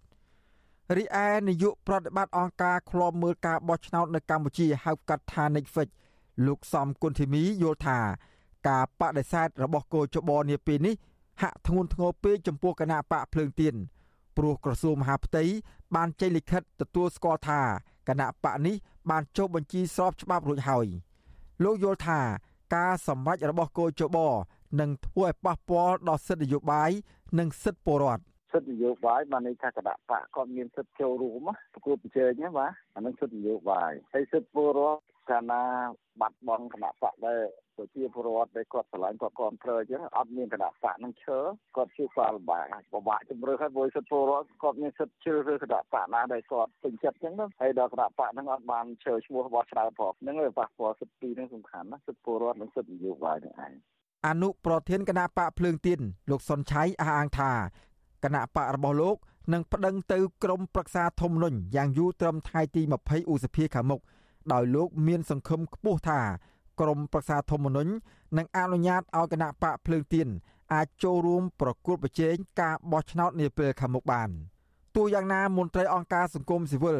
[0.96, 5.88] រីឯនាយកប្រតិបត្តិអង្គការឃ្លាំមើលការបោះឆ្នោតនៅកម្ពុជាហៅកាត់ថា Netflix
[6.46, 7.98] លោកសំគុណធីមីយល់ថា
[8.68, 10.94] ការបដិសេធរបស់គោចបនាពេលនេះ
[11.42, 13.74] ហាក់ធ្ងន់ធ្ងរពេកចំពោះគណៈបកភ្លើងទៀន
[14.36, 15.44] ព្រោះក្រសួងមហាផ្ទៃ
[15.94, 17.60] បានចេញលិខិតទទួលស្គាល់ថា
[18.08, 18.74] គណៈបកនេះ
[19.10, 20.86] បានចុះបញ្ជីស្របច្បាប់រួចហើយ
[21.64, 22.20] លោកយល់ថា
[22.74, 24.18] ការសម្រេចរបស់គោចប
[24.80, 26.90] នឹងធ្វើឲ្យប៉ះពាល់ដល់សិទ្ធិនយោបាយ
[27.38, 28.22] និងសិទ្ធិពលរដ្ឋ
[28.54, 35.62] សិទ្ធិនយោបាយបានន័យថាគណៈបកគាត់មានសិទ្ធិចូលរួមប្រគល់ប្រជែងណាបាទអានឹងសិទ្ធិនយោបាយហើយសិទ្ធិពលរដ្ឋកាលណា
[36.20, 37.42] បាត់បង់គណៈបកដែរ
[37.76, 41.38] ប្រជាពលរដ្ឋដែលគាត់ឆ្លាញ់គាត់គ្រប់គ្រងអញ្ចឹងអត់មានគណៈបកនឹងឈើ
[41.76, 53.72] គាត់ជួបការលំបាកពិបាកជំរឿហើយព្រោះសិទ្ធិពលរដ្ឋគាត់មានសិទ្ធិជ្រើសរើសគណៈបកណាដែលគាត់ពេញចិត្តអញ្ចឹងហើយដល់គណៈបកហ្នឹងអត់បានឈើឈ្មោះរបស់ឆ្លើយផងហ្នឹងវាប៉ះពាល់សិទ្ធិពីរហ្នឹងសំខាន់ណាសិទ្ធិពលរដ្ឋនិងសិទ្ធិនយោបាយនឹងឯង
[54.26, 57.52] អនុប្រធានគណៈបកភ្លើងទៀនលោកសុនឆៃអះអាងថា
[58.24, 59.16] គណៈបករបស់លោក
[59.52, 64.00] នឹងប្តឹងទៅក្រមប្រឹក្សាធម្មនុញ្ញយ៉ាងយូរត្រឹមថ្ងៃទី20ឧសភាខាងមុខ
[64.52, 66.20] ដោយលោកមានសង្ឃឹមខ្ពស់ថា
[66.80, 67.92] ក្រមប្រឹក្សាធម្មនុញ្ញ
[68.36, 70.28] នឹងអនុញ្ញាតឲ្យគណៈបកភ្លើងទៀន
[70.74, 74.30] អាចចូលរួមប្រគល់ប្រជែងការបោះឆ្នោតនាពេលខាងមុខបាន
[74.96, 76.98] ទោះយ៉ាងណាមន្ត្រីអង្គការសង្គមស៊ីវិល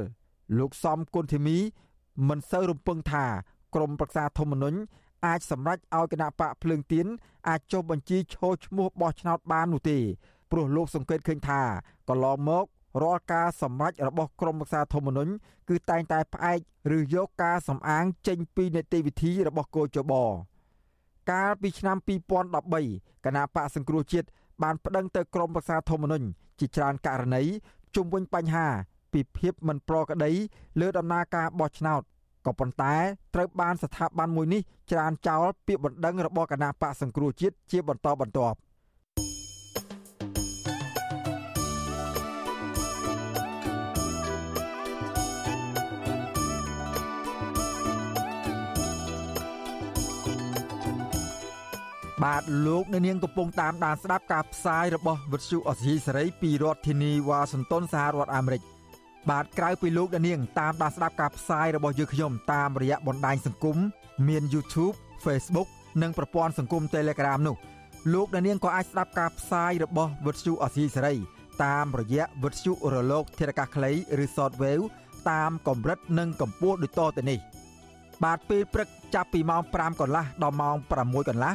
[0.59, 1.59] លោកសំគុណធីមី
[2.29, 3.25] មិនសូវរំពឹងថា
[3.75, 4.79] ក្រមប្រឹក្សាធម្មនុញ្ញ
[5.27, 7.07] អាចសម្រេចឲ្យគណៈបកភ្លើងទៀន
[7.49, 9.99] អាចចុះបញ្ជីឈរឈ្មោះបោះឆ្នោតបាននោះទេ
[10.57, 11.61] ព្រោះលោកសង្កេតឃើញថា
[12.09, 12.65] កន្លងមក
[13.03, 15.33] រាល់ការសម្រេចរបស់ក្រមរក្សាធម្មនុញ្ញ
[15.69, 16.59] គឺតែងតែផ្អែក
[16.97, 20.13] ឬយកការសំអាងចេញពីនីតិវិធីរបស់គោចប
[21.31, 21.97] កាលពីឆ្នាំ
[22.61, 24.29] 2013គណៈបកសង្គ្រោះជាតិ
[24.63, 26.27] បានប្តឹងទៅក្រមរក្សាធម្មនុញ្ញ
[26.61, 27.43] ជាច្រើនករណី
[27.95, 28.67] ជុំវិញបញ្ហា
[29.13, 30.33] ពីភាពមិនប្រក្រតី
[30.81, 32.03] លើដំណើរការបោះឆ្នោត
[32.47, 32.95] ក៏ប៉ុន្តែ
[33.35, 38.59] ត្រូវបានស្ថាប័នមួយនេះច្រានចោលពាក្យបណ្ដឹងរបស់គណៈបកសង្គ្រោះជាតិជាបន្តបន្ទាប់
[52.25, 58.63] បាទលោកនៅនាងកំពុងតាមដានស្ដាប់ការផ្សាយរបស់វិទ្យុអសីសេរីពីរដ្ឋធានីវ៉ាស៊ីនតោនសហរដ្ឋអាមេរិក
[59.31, 63.77] បាទក្រៅពីលោកអ្នកនាងតាមដានស្ដាប់ការផ្សាយរបស់យើងខ្ញុំតាមរយៈបណ្ដាញសង្គម
[64.29, 65.69] មាន YouTube Facebook
[66.03, 67.57] និងប្រព័ន្ធសង្គម Telegram នោះ
[68.15, 71.15] លោកអ្នកនាងក៏អាចស្ដាប់ការផ្សាយរបស់វិទ្យុអសីសេរី
[71.65, 73.91] តាមរយៈវិទ្យុរលក ធារកាសខ្លី
[74.25, 74.85] ឬ Shortwave
[75.31, 77.39] តាមកម្រិតនិងកម្ពស់ដូចតទៅនេះ
[78.25, 81.55] បាទពេលព្រឹកចាប់ពីម៉ោង5កន្លះដល់ម៉ោង6កន្លះ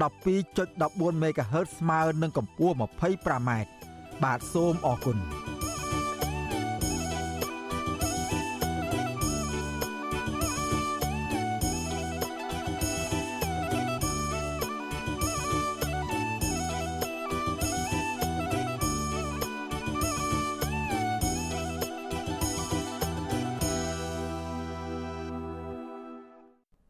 [0.00, 3.50] 12.14 MHz ស្មើនឹងកម្ពស់ 25m
[4.22, 5.18] បាទសូមអរគុណ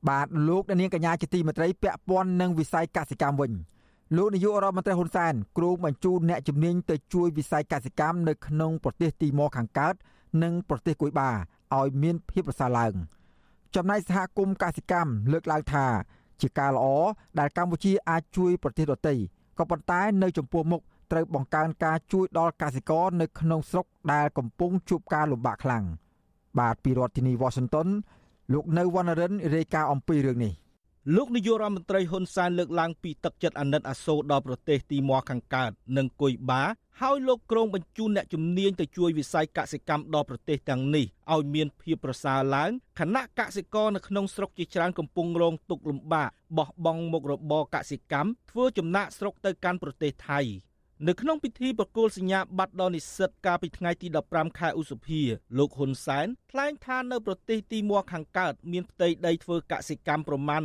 [0.09, 3.53] បាទលោកនាងកញ្ញាជាទីមេត្រីពាក់ព័ន្ធនឹងវិស័យកសិកម្មវិញ
[4.17, 9.95] លោកនាយករដ្ឋមន្ត្រីហ៊ុនសែនគ្រោងបញ្ជូនអ្នកជំនាញទៅជួយវិស័យកសិកម្មនៅក្នុងប្រទេសទីម៉ូខាងកើត
[10.43, 11.31] និងប្រទេសគុយបា
[11.79, 12.95] ឲ្យមានភាពប្រសើរឡើង
[13.75, 15.87] ចំណែកសហគមន៍កសិកម្មលើកឡើងថា
[16.41, 16.87] ជាការល្អ
[17.39, 19.15] ដែលកម្ពុជាអាចជួយប្រទេសដទៃ
[19.59, 25.85] ក៏ប៉ុន្តែនៅចំពោះមុខត្រូវបង្កើនការជួយដល់កសិករនៅក្នុងស្រុកដែលកំពុងជួបការលំបាកខ្លាំង
[26.59, 27.89] បាទពីរដ្ឋធានី Washington
[28.53, 30.53] លោកនៅវណ្ណរិនរាយការណ៍អំពីរឿងនេះ
[31.17, 36.63] លោកនាយករដ្ឋមន្ត្រីហ៊ុនសែនលើកឡើងពីទឹកចិត្តអាណិតអាសូរដល់ប្រទេសទីម៉័រខាងកើតនិងគុយបា
[37.01, 50.41] ហើយលោកក្រុងបញ្ជូនអ្នកជំនាញទៅជួយវិស័យកសិកម្មដល់ប្រទេសទាំងនេះឲ្យមានភាពប្រសើរឡើងខណៈកសិករនៅក្នុងស្រុកជាច្រើនកំពុងរងទុក្ខលំបាកបោះបង់មុខរបរកសិកម្មធ្វើចំណាក់ស្រុកទៅកាន់ប្រទេសថៃ
[51.09, 55.21] នៅក្នុងពិធីប្រគល់សញ្ញាបត្រដល់និស្សិតកាលពីថ្ងៃទី15ខែឧសភា
[55.59, 60.61] លោកហ៊ុនសែនថ្លែងថានៅប្រទេសទីមួខាងកើតមានផ្ទៃដីធ្វើកសិកម្មប្រមាណ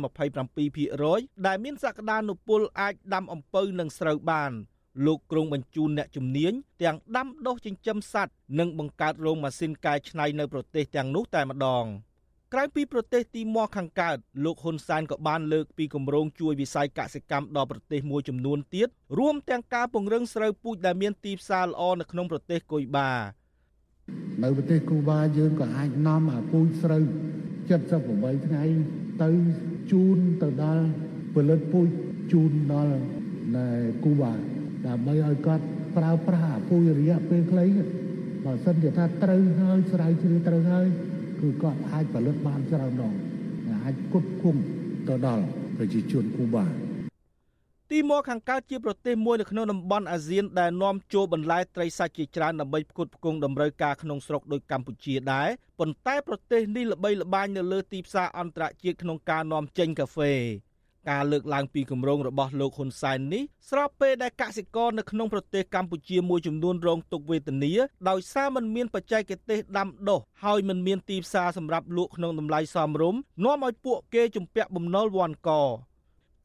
[0.70, 4.52] 27%ដែលមានសក្តានុពលអាចដាំអំពៅនិងស្រូវបាន
[5.06, 11.86] លោកក្រុងបញ្ជូនអ្នកជំនាញទាំងដាំដុះចិញ្ចឹមសត្វនិងបង្កើតរោងម៉ាស៊ីនកែច្នៃនៅប្រទេសទាំងនោះតែម្ដង។
[12.54, 23.10] ក្រៅពីប្រទេសទីម៉័រខាងកើតលោកហ៊ុនសែនក៏បានលើកពីគម្រោងជួយវិស័យកសិកម្មដល់ប្រទេសមួយចំនួនទៀតរួមទាំងការពង្រឹងស្រូវពូជដែលមានទីផ្សារល្អនៅក្នុងប្រទេសគុយបា
[24.42, 27.02] នៅប្រទេសគូបាយើងក៏អាចនាំអាពូជស្រូវ
[27.74, 28.64] 78ថ្ងៃ
[29.22, 29.30] ទៅ
[29.92, 30.84] ជូនទៅដល់
[31.34, 31.88] ផលិតពូជ
[32.32, 32.96] ជូនដល់
[33.56, 33.66] នៅ
[34.04, 34.32] គូបា
[34.86, 35.64] ដើម្បីឲ្យគាត់
[35.96, 37.66] ប្រើប្រាស់អាពូជរយៈពេលខ្លី
[38.44, 40.86] បើសិនជាថាត្រូវហើយស្រាវជ្រាវត្រូវហើយ
[41.40, 43.14] គឺគាត់អាចផលិតបានច្រើនដង
[43.84, 44.56] អាចគុតគុំ
[45.08, 45.44] ទៅដល់
[45.76, 46.66] ប្រជាជនគូបា
[47.90, 55.48] ទីម៉ូខាងកើតជាប្រទេសមួយនៅក្នុងតំបន់អាស៊ានដែលនាំចូលបន្លែត្រីសាច់ជាច្រើនដើម្បីផ្គត់ផ្គង់តម្រូវការក្នុងស្រុកដូចកម្ពុជាដែរ
[55.78, 60.32] ប៉ុន្តែប្រទេសនេះល្បីល្បាញនៅលើទីផ្សារអន្តរជាតិក្នុងការនាំចេញកាហ្វេ
[61.08, 67.72] ការលើកឡើងពីគម្រោងរបស់លោកហ៊ុនសែននេះស្របពេលដែលកសិករនៅក្នុងប្រទេសកម្ពុជាមួយចំនួនរងទុក្ខវេទនា
[68.08, 75.50] ដោយសារមិនមានបច្ចេកទេសដាំដុះហើយមិនមានទីផ្សារសម្រាប់លក់ក្នុងតម្លៃសមរម្យនាំឲ្យពួកគេជំពាក់បំណុលវាន់ក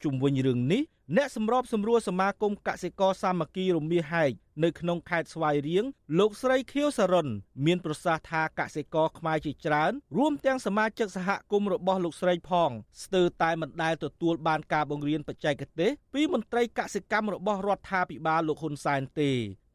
[0.03, 0.81] ជុំវិញរឿងនេះ
[1.15, 4.31] អ្នកសម្របសម្រួលសមាគមកសិករសាមគ្គីរមាសហែក
[4.63, 5.85] នៅក្នុងខេត្តស្វាយរៀង
[6.19, 7.27] លោកស្រីខៀវសរុន
[7.65, 12.71] មានប្រសាសន៍ថាកសិករខ្មែរជាច្រើនរួមទាំងសមាជិកសហគមន៍របស់លោកស្រីផង
[13.03, 19.31] ស្ទើរតែមិនដែលទទួលបានការបង្រៀនបច្ចេកទេសពីមន្ត្រីកសិកម្មរបស់រដ្ឋាភិបាលលោកហ៊ុនសែនទេ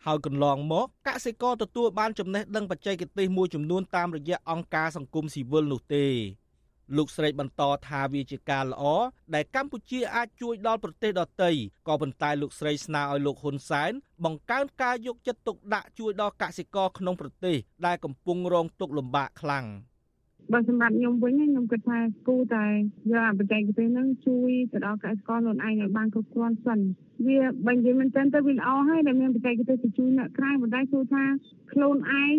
[0.06, 6.06] ហើយកន្លងមកកសិករទទួលបានចំណេះដឹងបច្ចេកទេសមួយចំនួនតាមរយៈអង្គការសង្គមស៊ីវិលនោះទេ
[6.96, 8.84] លោកស្រីបន្តថាវាជាការល្អ
[9.34, 11.50] ដែលកម្ពុជាអាចជួយដល់ប្រទេសដទៃ
[11.88, 13.92] ក៏ប៉ុន្តែលោកស្រីស្នើឲ្យលោកហ៊ុនសែន
[14.24, 19.66] បង្កើនការយកចិត្តទុកដាក់ជួយដល់កសិករក្នុងប្រទេសដែលកំពុងរងទុក្ខលំបាកខ្លាំង។
[20.52, 22.66] បើសម្រាប់ខ្ញុំវិញខ្ញុំគិតថាគូតែ
[23.10, 26.80] យកអាបច្ចេកទេសហ្នឹងជួយទៅដល់កសិករខ្លួនឯងឲ្យបានគ្រប់គ្រាន់សិន
[27.26, 31.24] វាបើនិយាយមែនទែនទៅវាល្អហើយដែលមានបច្ចេកទេសទៅជួយអ្នកក្រៅប៉ុន្តែគឺថា
[31.72, 32.34] ខ្លួនឯង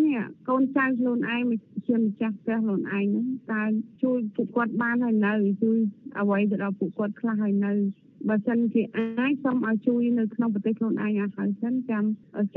[0.48, 1.42] កូនចៅខ្លួនឯង
[1.86, 3.62] ជាម្ចាស់ផ្ទះខ្លួនឯងហ្នឹងតើ
[4.02, 5.32] ជួយពួកគាត់បានហើយនៅ
[5.62, 5.78] ជួយ
[6.20, 7.72] អ្វីទៅដល់ពួកគាត់ខ្លះហើយនៅ
[8.28, 12.04] បើសិនជាអាចសូមឲ្យជួយនៅក្នុងប្រទេសខ្លួនឯងអាហើយសិនចាំ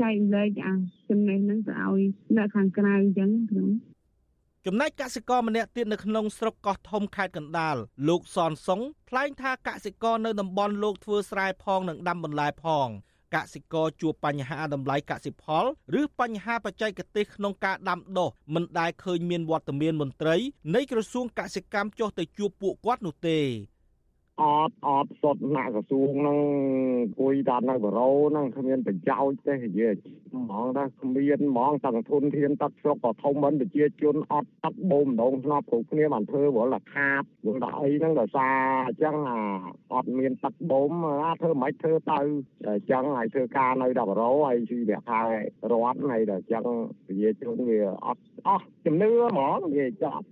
[0.00, 0.74] ចែករំលែកអា
[1.08, 2.00] ចំណេះហ្នឹងទៅឲ្យ
[2.36, 3.68] អ្នកខាងក្រៅអញ្ចឹងខ្ញុំ
[4.66, 7.76] ចំណែកកសិករម្នាក់ទៀតនៅក្នុងស្រុកកោះធំខេត្តកណ្ដាល
[8.08, 12.88] លោកសនសុងថ្លែងថាកសិករនៅតំបន់លោកធ្វើស្រែផងនិងដាំបន្លែផង
[13.34, 15.64] កសិករជួបបញ្ហាតម្លៃកសិផល
[16.00, 20.36] ឬបញ្ហាបច្ចេកទេសក្នុងការដាំដុះមិនដែលឃើញមានវត្តមានមន្ត្រី
[20.74, 23.40] នៃក្រសួងកសិកម្មចុះទៅជួបពួកគាត់នោះទេ
[24.42, 26.38] អត់អត់សុទ្ធណាក្រសួងហ្នឹង
[27.20, 29.94] គួយដល់នៅបរោហ្នឹងគ្មានប្រយោជន៍ទេនិយាយ
[30.32, 38.56] ហ្មងថាគ្មានហ្មងទាំងធនធានទឹកស្រុកក៏ធំមិនប្រជាជនអត់ទឹកបូមដងស្នប់គ្រប់គ្នាបានធ្វើវល់តែខាតវល់ដល់អីហ្នឹងដោយសារ
[38.86, 39.40] អញ្ចឹងអា
[39.94, 40.92] អត់មានទឹកបូម
[41.24, 42.18] អាធ្វើមិនធ្វើទៅ
[42.68, 45.22] អញ្ចឹងហើយធ្វើការនៅដល់បរោហើយជីវៈខែ
[45.72, 46.64] រត់ហើយដល់អញ្ចឹង
[47.06, 50.26] ប្រជាជនវាអត់អស់ជំនឿហ្មងនិយាយចប់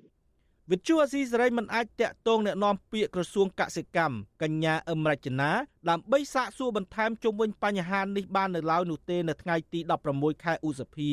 [0.72, 5.52] វិទ្យុអស៊ីសេរីមិនអាចតាក់ទងแนะនាំពាក្យក្រសួងកសិកម្មកញ្ញាអឹមរចនា
[5.90, 9.80] ដើម្បីសាកសួរបន្ថែមជុំវិញបញ្ហានេះបាននៅឡើយនោះទេនៅថ្ងៃទី
[10.12, 11.12] 16ខែឧសភា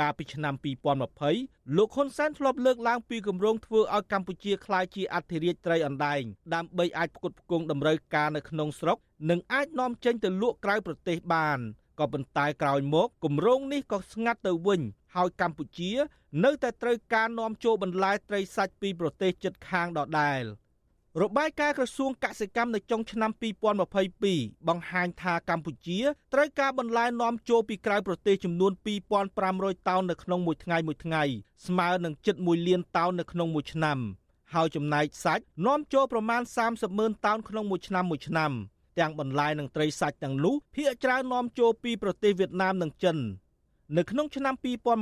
[0.00, 0.54] កាលពីឆ្នាំ
[1.14, 6.22] 2020លោកហ៊ុនសែនធ្លាប់លើកឡើងពីគម្រោងធ្វើឲ្យកម្ពុជាក្លាយជាអធិរាជត្រីអណ្ដែង
[6.54, 8.98] ដើម្បីអាចផ្គត់ផ្គង់តម្រូវការនៅក្នុងស្រុក
[9.30, 11.60] និងអាចនាំចេញទៅលក់ក្រៅប្រទេសបាន
[11.99, 14.81] ក៏ប៉ុន្តែក្រោយមកគម្រោងនេះក៏ស្ងាត់ទៅវិញ
[15.15, 15.91] ហើយកម្ពុជា
[16.43, 20.43] នៅតែត្រូវការនាំចូលបន្លែត្រីសាច់ពីប្រទេសជិតខាងដដែល
[21.21, 23.31] របាយការណ៍ក្រសួងកសិកម្មនៅចុងឆ្នាំ
[23.99, 25.99] 2022បង្ហាញថាកម្ពុជា
[26.33, 28.71] ត្រូវការបន្លែនាំចូលពីក្រៅប្រទេសចំនួន
[29.29, 31.23] 2500តោននៅក្នុងមួយថ្ងៃមួយថ្ងៃ
[31.65, 33.99] ស្មើនឹងជិត1លានតោននៅក្នុងមួយឆ្នាំ
[34.53, 38.51] ហើយចំណែកសាច់នាំចូលប្រមាណ30ម៉ឺនតោនក្នុងមួយឆ្នាំមួយឆ្នាំ
[38.99, 43.17] ទាំងបន្លែនិងត្រីសាច់ទាំងនោះភាគច្រើននាំចូលពីប្រទេសវៀតណាមនិងចិន
[43.97, 44.55] នៅក្នុងឆ្នាំ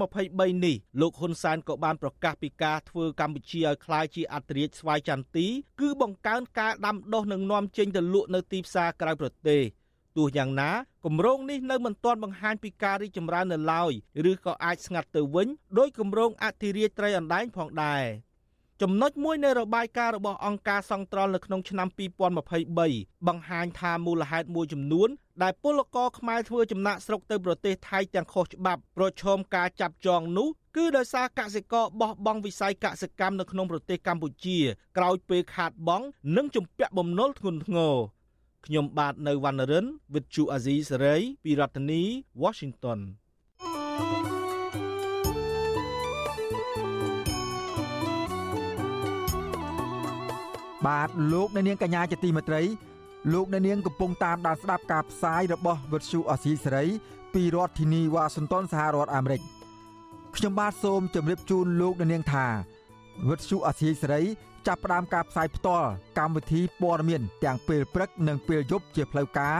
[0.10, 5.48] 2023នេះលោកហ៊ុនសែនក៏បានប្រកាសពីការធ្វើកម្ពុជាឲ្យក្លាយជាអន្តរាជស្វ័យចន្ទទី
[5.82, 9.62] គឺបង្កើនការដាំដុះនិងនាំចេញទៅលក់នៅទីផ្សារក្រៅប្រទេស
[10.18, 10.72] ទោះយ៉ាងណា
[11.06, 13.92] គម្រោងនេះនៅមិនទាន់បង្ហាញពីការរីកចម្រើននៅឡើយ
[14.32, 18.04] ឬក៏អាចស្ងាត់ទៅវិញដោយគម្រោងអធិរាជត្រីអណ្ដែងផងដែរ។
[18.84, 21.88] ចំណុចមួយនៃរបាយការណ៍របស់អង្គការសង្ត្រលនៅក្នុងឆ្នាំ
[22.58, 25.10] 2023បង្ហាញថាមូលហេតុមួយចំនួន
[25.44, 34.58] ដែលពលករខ្មែរធ្វើចំណាក់ស្រុកទៅប្រទេសថៃទាំងខុសច្បាប់ប្រឈមការចាប់ចងនោះគឺដោយសារកសិករបោះបង់វិស័យកសិកម្មនៅក្នុងប្រទេសកម្ពុជា
[34.98, 36.06] ក្រោយពេលខាតបង់
[36.36, 37.96] និងជំពាក់បំណុលធ្ងន់ធ្ងរ
[38.66, 42.02] ខ្ញុំបាទនៅវណ្ណរិន with Chu Azizi Saray ពីរដ្ឋធានី
[42.44, 43.00] Washington
[43.62, 44.41] thank you
[50.88, 52.62] បាទលោកអ្នកនាងកញ្ញាជាទីមេត្រី
[53.34, 56.86] លោកអ្នកនាងកំពុងតាមដានស្ដាប់ការផ្សាយរបស់វិទ្យុអសីសេរី
[57.34, 59.42] ពីរដ្ឋធានីវ៉ាស៊ីនតោនសហរដ្ឋអាមេរិក
[60.36, 62.46] ខ្ញុំបាទសូមជម្រាបជូនលោកអ្នកនាងថា
[63.30, 64.22] វិទ្យុអសីសេរី
[64.68, 69.58] ចាប់ផ្ដើមការផ្សាយផ្ទាល់កម្មវិធីព័ត៌មានទាំងពេលព្រឹកនិងពេលយប់ជាផ្លូវការ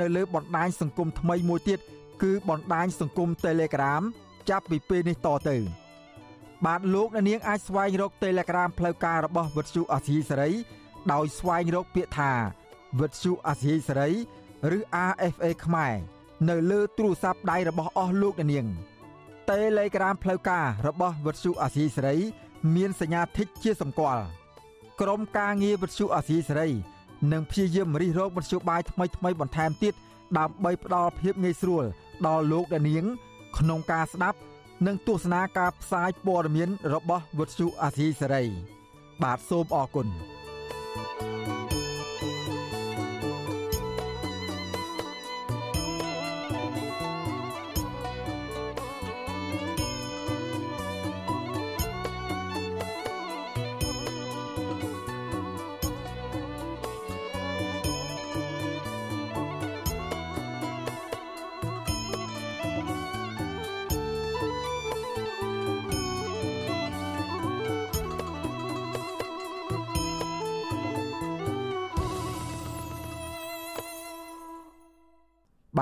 [0.00, 1.80] នៅលើបណ្ដាញសង្គមថ្មីមួយទៀត
[2.22, 4.02] គឺបណ្ដាញសង្គម Telegram
[4.50, 5.58] ចាប់ពីពេលនេះតទៅ។
[6.66, 10.50] បាទលោកអ្នកនាងអាចស្វែងរក Telegram ផ្លូវការរបស់វិទ្យុអាស៊ីសេរី
[11.12, 12.32] ដោយស្វែងរកពាក្យថា
[13.00, 14.10] វិទ្យុអាស៊ីសេរី
[14.76, 14.78] ឬ
[15.10, 15.94] RFA ខ្មែរ
[16.48, 18.66] នៅលើទូរស័ព្ទដៃរបស់អស់លោកអ្នកនាង
[19.50, 22.16] Telegram ផ្លូវការរបស់វិទ្យុអាស៊ីសេរី
[22.74, 24.24] មានសញ្ញាធីកជាសម្គាល់
[25.00, 26.68] ក្រុមការងារវិទ្យុអាស៊ីសេរី
[27.32, 29.94] នឹងព្យាយាមរិះរោបវិទ្យុបាយថ្មីថ្មីបន្ថែមទៀត
[30.38, 31.84] ដើម្បីផ្ដល់ភាពងាយស្រួល
[32.26, 33.04] ដល់លោកអ្នកនាង
[33.58, 34.38] ក្នុងការស្ដាប់
[34.86, 38.44] និងទស្សនាការផ្សាយព័ត៌មានរបស់វិទ្យុអាស៊ីសេរី
[39.22, 40.08] បាទសូមអរគុណ។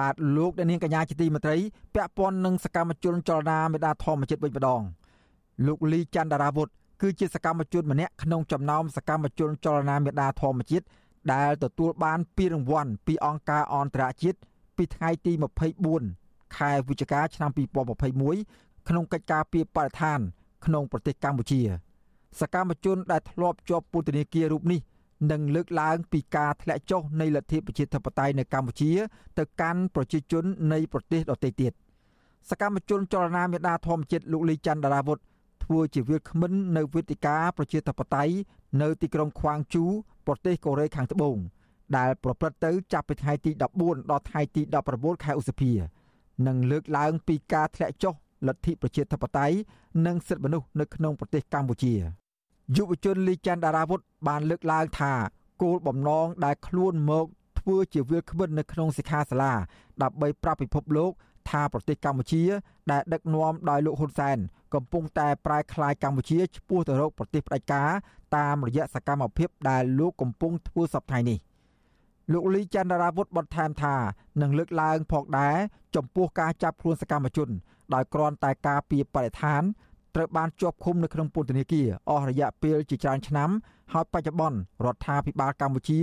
[0.00, 1.56] បាទលោកអ្នកនាងកញ្ញាជាទីមេត្រី
[1.94, 4.82] ពាក់ព័ន្ធនឹងសកម្មជនចលនាមេដាធម្មជាតិវិញម្ដង
[5.66, 6.68] លោកលីច័ន្ទរាវុធ
[7.00, 10.84] គឺជាសកម្មជនម្នាក់ក្នុងចំណោមសកម្មជនចលនាមេដាធម្មជាតិ
[11.32, 14.38] ដែលទទួលបានពានរង្វាន់ពីអង្គការអន្តរជាតិ
[14.76, 15.32] ពីថ្ងៃទី
[15.94, 17.50] 24ខែវិច្ឆិកាឆ្នាំ
[18.18, 20.20] 2021ក្នុងកិច្ចការពីបរិស្ថាន
[20.64, 21.60] ក្នុងប្រទេសកម្ពុជា
[22.40, 24.80] សកម្មជនដែលធ្លាប់ជាប់ពន្ធនាគាររូបនេះ
[25.30, 28.92] និងលើកឡើងពីការធ្លាក់ចុះនៃលទ្ធិប្រជាធិបតេយ្យនៅកម្ពុជា
[29.38, 31.72] ទៅកាន់ប្រជាជននៃប្រទេសដទៃទៀត
[32.50, 35.18] សកម្មជនចលនាមេដាធម្មជាតិលោកលីច័ន្ទដារាវុធ
[35.64, 38.34] ធ្វើជាវាគ្មិននៅវេទិកាប្រជាធិបតេយ្យ
[38.82, 39.84] នៅទីក្រុងខ្វាងជូ
[40.26, 41.36] ប្រទេសកូរ៉េខាងត្បូង
[41.96, 43.50] ដែលប្រព្រឹត្តទៅចាប់ពីថ្ងៃទី
[43.80, 44.62] 14ដល់ថ្ងៃទី
[44.92, 45.72] 19ខែឧសភា
[46.46, 48.14] និងលើកឡើងពីការធ្លាក់ចុះ
[48.48, 49.56] លទ្ធិប្រជាធិបតេយ្យ
[50.06, 51.94] និងសិទ្ធិមនុស្សនៅក្នុងប្រទេសកម្ពុជា។
[52.76, 55.12] យុវជនលីច័ន្ទដារាវុធបានលើកឡើងថា
[55.62, 57.26] គោលបំណងដែលខ្លួនមក
[57.58, 59.54] ធ្វើជាវាលក្បិននៅក្នុងសិក្ខាសាលា
[60.02, 61.12] ដើម្បីប្រាប់ពិភពលោក
[61.50, 62.44] ថាប្រទេសកម្ពុជា
[62.90, 64.38] ដែលដឹកនាំដោយលោកហ៊ុនសែន
[64.74, 67.90] កំពុងតែប្រែក្លាយកម្ពុជាឆ្ពោះទៅរកប្រទេសផ្ដាច់ការ
[68.36, 71.38] តាមរយៈសកម្មភាពដែលលោកកំពុងធ្វើសពថ្ងៃនេះ
[72.32, 73.96] លោកលីចន្ទរាវុធបន្ថែមថា
[74.40, 75.56] នឹងលើកឡើងផងដែរ
[75.96, 77.48] ចំពោះការចាប់ខ្លួនសកម្មជន
[77.94, 79.62] ដោយគ្រាន់តែការពីបរិស្ថាន
[80.14, 83.50] ត្រូវបានជាប់ឃុំនៅក្នុងពន្ធនាគារអស់រយៈពេលជាច្រើនឆ្នាំ
[83.92, 86.00] ហើយបច្ចុប្បន្នរដ្ឋាភិបាលកម្ពុជា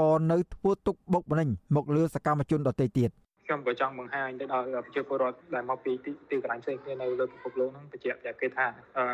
[0.00, 3.10] ក៏នៅធ្វើទុកបុកម្នេញមកលើសកម្មជនដទៃទៀត
[3.46, 5.92] ខ្ញុំក៏ចង់បង្ហាញទៅដល់ប្រជាពលរដ្ឋដែលមកពី
[6.30, 8.66] ទីកន្លែងផ្សេងគ្នានៅលើពិភពលោកហ្នឹងបញ្ជាក់តែគេថា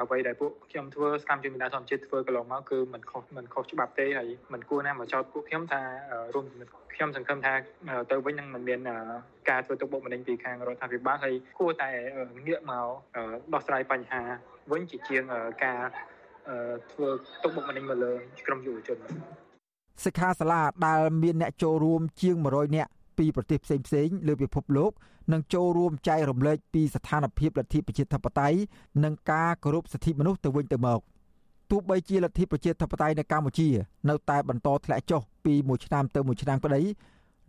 [0.03, 5.81] អ្វីដែលពួកខ្ញុំធ្វើសកម្មជនមេដាធម្មជាតិធ្វើកន្លងមកគឺមិនខុសមិនខុសច្បាប់ទេហើយមិនគួរណាមកចោទពួកខ្ញុំថា
[6.35, 7.53] រួមជាមួយខ្ញុំសង្ឃឹមថា
[8.11, 8.81] ទៅវិញនឹងមិនមាន
[9.51, 11.91] ការធ្វើទុកបុកម្នេញពីខាងរដ្ឋាភិបាលហើយគួរតែ
[12.47, 12.87] ងាកមក
[13.53, 14.23] ដោះស្រាយបញ្ហា
[14.73, 15.23] វិញជាជាង
[15.65, 15.81] ការ
[16.93, 17.09] ធ្វើ
[17.43, 18.13] ទុកបុកម្នេញមកលើ
[18.47, 18.99] ក្រុមយុវជន
[20.05, 24.93] សិក្ខាសាលាដែលមានអ្នកចូលរួមជាង100នាក់ ពីប្រទេសផ្សេងផ្សេងលើពិភពលោក
[25.33, 28.59] នឹងចូលរួមចែករំលែកពីស្ថានភាពលទ្ធិប្រជាធិបតេយ្យ
[29.05, 31.01] និងការគោរពសិទ្ធិមនុស្សទៅវិញទៅមក
[31.71, 33.69] ទោះបីជាលទ្ធិប្រជាធិបតេយ្យនៅកម្ពុជា
[34.09, 36.81] នៅតែបន្តធ្លាក់ចុះពីមួយឆ្នាំទៅមួយឆ្នាំក្តី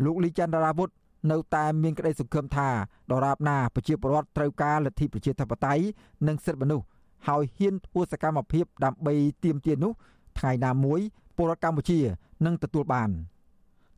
[0.04, 0.90] លោកលីចន្ទរាវុធ
[1.32, 2.70] នៅតែមានក្តីសង្ឃឹមថា
[3.12, 5.84] ដរាបណាប្រជាពលរដ្ឋត្រូវការលទ្ធិប្រជាធិបតេយ្យ
[6.28, 6.86] និងសិទ្ធិមនុស្ស
[7.28, 9.92] ហើយហ៊ានធ្វើសកម្មភាពដើម្បីទាមទារនោះ
[10.40, 11.00] ថ្ងៃណាមួយ
[11.36, 12.00] ពលរដ្ឋកម្ពុជា
[12.46, 13.10] នឹងទទួលបាន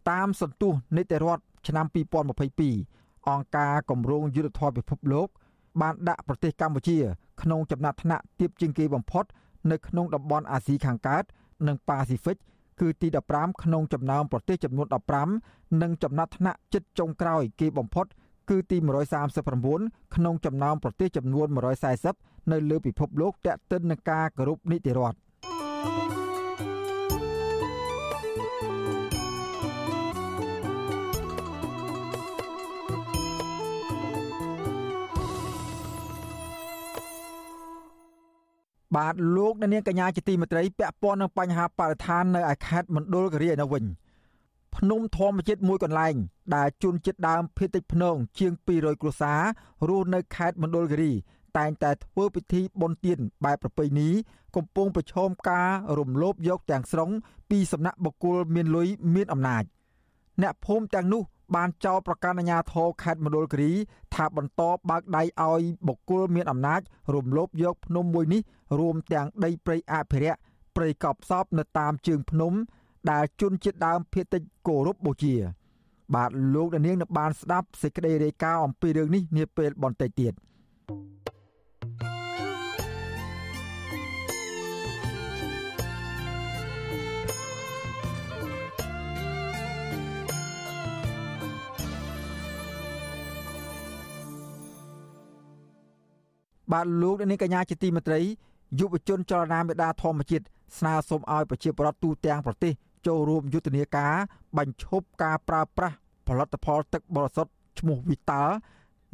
[0.09, 1.85] តាមសន្ទុះនីតិរដ្ឋ ឆ្នាំ
[2.53, 5.27] 2022អង្គការគម្រោងយុទ្ធធម៌ពិភពលោក
[5.81, 6.97] បានដាក់ប្រទេសកម្ពុជា
[7.41, 9.25] ក្នុងចំណាត់ថ្នាក់ទាបជាងគេបំផុត
[9.71, 11.23] នៅក្នុងតំបន់អាស៊ីខាងកើត
[11.67, 12.37] និងប៉ាស៊ីហ្វិក
[12.79, 14.87] គឺទី15ក្នុងចំណោមប្រទេសចំនួន
[15.33, 18.05] 15និងចំណាត់ថ្នាក់ជិតចុងក្រោយគេបំផុត
[18.49, 18.77] គឺទី
[19.45, 21.47] 139ក្នុងចំណោមប្រទេសចំនួន
[21.99, 26.14] 140នៅលើពិភពលោកតាក់ទិននឹងការគោរពនីតិរដ្ឋ
[38.95, 43.83] បាទលោកអ្នកនាងកញ្ញាជាទីមេត្រីពាក់ព័ន្ធនឹងបញ្ហាបរិស្ថាននៅឯខេត្តមណ្ឌលគិរីឯនោះវិញ
[44.75, 46.15] ភ្នំធម្មជាតិមួយកន្លែង
[46.55, 49.41] ដែលជួនចិត្តដើមភេតិចភ្នង ជាង200គ្រួសារ
[49.87, 51.11] រស់នៅខេត្តមណ្ឌលគិរី
[51.57, 54.09] តែងតែធ្វើពិធីបុណ្យទានបែបប្រពៃណី
[54.55, 55.69] កំពុងប្រឈមការ
[55.99, 57.09] រំលោភយកទាំងស្រុង
[57.49, 59.63] ពីសំណាក់បុគ្គលមានលុយមានអំណាច
[60.41, 61.23] អ្នកភូមិទាំងនោះ
[61.55, 63.71] បានចោទប្រកាន់អាជ្ញាធរខេត្តមណ្ឌលគិរី
[64.15, 66.81] ថាបន្តបើកដៃឲ្យបុគ្គលមានអំណាច
[67.13, 68.41] រំលោភយកភ្នំមួយនេះ
[68.79, 70.39] រួមទាំងដីព្រៃអភិរក្ស
[70.75, 72.53] ព្រៃកប់សពនៅតាមជើងភ្នំ
[73.11, 75.35] ដែលជនជាតិដើមភាគតិចគោរពបូជា
[76.15, 80.33] បាទលោកនាងនឹងបានស្ដាប់សេចក្តីរាយការណ៍អំពីរឿងនេះនាពេលបន្តិចទៀត
[96.71, 98.21] បាទលោកនាងកញ្ញាជាទីមេត្រី
[98.79, 100.45] យុវជនចលនាមេដាធម្មជាតិ
[100.77, 102.73] ស្នើសុំឲ្យប្រជាពលរដ្ឋទូទាំងប្រទេស
[103.07, 104.13] ចូលរួមយុទ្ធនាការ
[104.57, 105.95] បញ្ឈប់ការប្រើប្រាស់
[106.27, 108.55] ផលិតផលទឹកបរិសុទ្ធឈ្មោះវីតាល់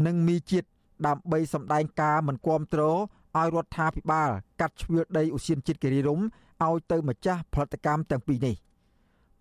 [0.05, 0.67] និងមីជាតិ
[1.07, 4.29] ដើម្បីសម្ដែងការមិនគាំទ្រឲ្យរដ្ឋាភិបាល
[4.61, 8.55] កាត់ជ្រឿដីឧស្សាហជាតិគិរីរំឲ្យទៅម្ចាស់ផលិតកម្មទាំងពីរនេះ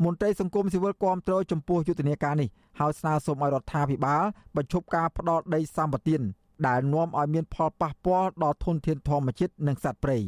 [0.05, 2.49] មន្ត្រីសង្គមស៊ីវិលគាំទ្រចំពោះយុទ្ធនាការនេះ
[2.81, 4.23] ហើយស្នើសុំឲ្យរដ្ឋាភិបាល
[4.57, 6.17] បញ្ឈប់ការផ្ដោតដីសម្បត្តិ
[6.67, 10.19] ដែលនាំឲ្យមានផលប៉ះពាល់ដល់ធនធានធម្មជាតិនិងសត្វព្រៃ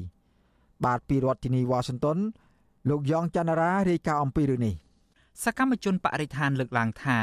[0.85, 2.19] បាទពីរដ្ឋធានីវ៉ាស៊ីនតោន
[2.89, 4.75] លោកយ៉ងច័ន្ទរារាយការណ៍អំពីរឿងនេះ
[5.45, 7.19] សកម្មជនបរិស្ថានលើកឡើងថា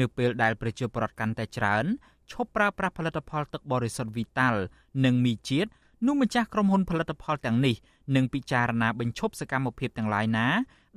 [0.00, 1.84] នៅពេលដែលប្រជាពលរដ្ឋកាន់តែច្រើន
[2.30, 4.60] ឈប់ប្រើប្រាស់ផលិតផលទឹកបរិសុទ្ធវីតាល់
[5.04, 5.70] និងមីជាតិ
[6.06, 7.76] នោះម្ចាស់ក្រុមហ៊ុនផលិតផលទាំងនេះ
[8.16, 10.46] នឹងពិចារណាបញ្ឈប់សកម្មភាពទាំងឡាយណា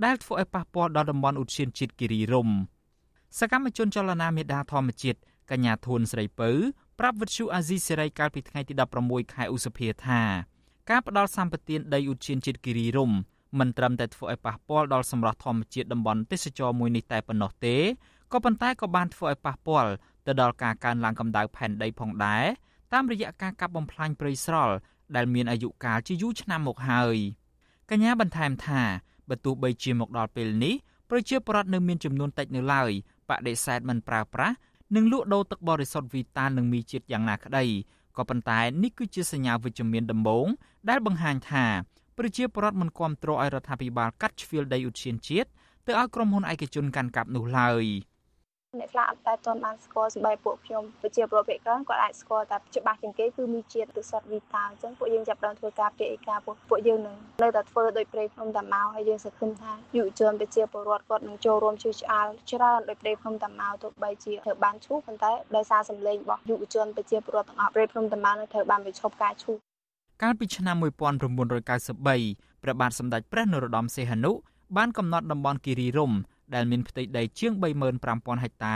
[0.06, 2.56] ដែលធ្វើឲ្យប៉ះពាល់ដល់តំបន់ឧទ្យានជាតិគិរីរម្យ
[3.40, 5.20] សកម្មជនចលនាមេដាធម្មជាតិ
[5.52, 6.50] កញ្ញាធួនស្រីពៅ
[7.00, 8.74] ប្រាប់វិទ្យុអាស៊ីសេរីកាលពីថ្ងៃទី
[9.04, 10.22] 16ខែឧសភាថា
[10.90, 13.18] ការផ្ដល់សម្បត្តិដីឧទ្យានជាតិគិរីរម្យ
[13.60, 17.76] មិនត្រឹមតែធ្វើឲ្យប៉ះពាល់ដល់សម្រស់ធម្មជាតិតំបន់ទេសចរមួយនេះតែប៉ុណ្ណោះទេ
[18.32, 19.92] ក៏ប៉ុន្តែក៏បានធ្វើឲ្យប៉ះពាល់
[20.28, 22.46] ទៅដល់ការកើនឡើងកម្ដៅផែនដីផងដែរ
[22.94, 24.76] តាមរយៈការកាប់បំផ្លាញព្រៃស្រល់
[25.16, 27.18] ដែលមានអាយុកាលជាយូរឆ្នាំមកហើយ
[27.90, 28.82] កញ្ញាបន្ថែមថា
[29.30, 30.76] បើទោះបីជាមកដល់ពេលនេះ
[31.10, 32.92] ប្រជាពលរដ្ឋនៅមានចំនួនតិចនៅឡើយ
[33.30, 34.56] បដិសេធមិនប្រើប្រាស់
[34.96, 37.66] និងលក់ដូរទឹកបរិសុទ្ធវីតានិងមីជាតិយ៉ាងណាក្តី
[38.18, 40.48] ក៏ប៉ុន្តែនេះគឺជាសញ្ញាវិជ្ជមានដំបូង
[40.90, 41.66] ដែលបង្ហាញថា
[42.18, 45.50] ប្រជាពលរដ្ឋមិនគ្រប់គ្រងឲ្យរដ្ឋាភិបាលកាត់ជ្រៀលដីឧទ្យានជាតិ
[45.88, 47.86] ទៅឲ្យក្រុមហ៊ុនឯកជនកាន់កាប់នោះឡើយ។
[48.80, 69.58] អ្នកខ្លះអត់តែទាន់បានស្គាល់សម្បីពួកខ្ញុំប្រជាពលរដ្ឋភាគច្រើនគាត់អាចស្គាល់តែច្បាស់ជាងគេគឺមានជាតិទឹកសុទ្ធវីតាអញ្ចឹងពួកយើងចាប់ផ្ដើមធ្វើការពារឯកាពួកពួកយើងនឹងនៅតែធ្វើដោយព្រៃភ្នំតាម៉ៅហើយយើងសង្ឃឹមថាយុវជនប្រជាពលរដ្ឋគាត់នឹងចូលរួមជួយឆ្អាលច្រើនដោយព្រៃភ្នំតាម៉ៅទោះបីជាត្រូវបានឈូសប៉ុន្តែដោយសារសម្លេងរបស់យុវជនប្រជាពលរដ្ឋទាំងអស់ព្រៃភ្នំតាម៉ៅនៅត្រូវបានបញ្ឈប់ការឈូស
[70.22, 74.32] កាលពីឆ្នាំ1993ព្រះបាទសម្ដេចព្រះនរោត្តមសីហនុ
[74.78, 76.18] បានកំណត់តំបន់គិរីរម្យ
[76.54, 77.54] ដែលមានផ្ទៃដីជាង
[77.98, 78.76] 35000ហិកតា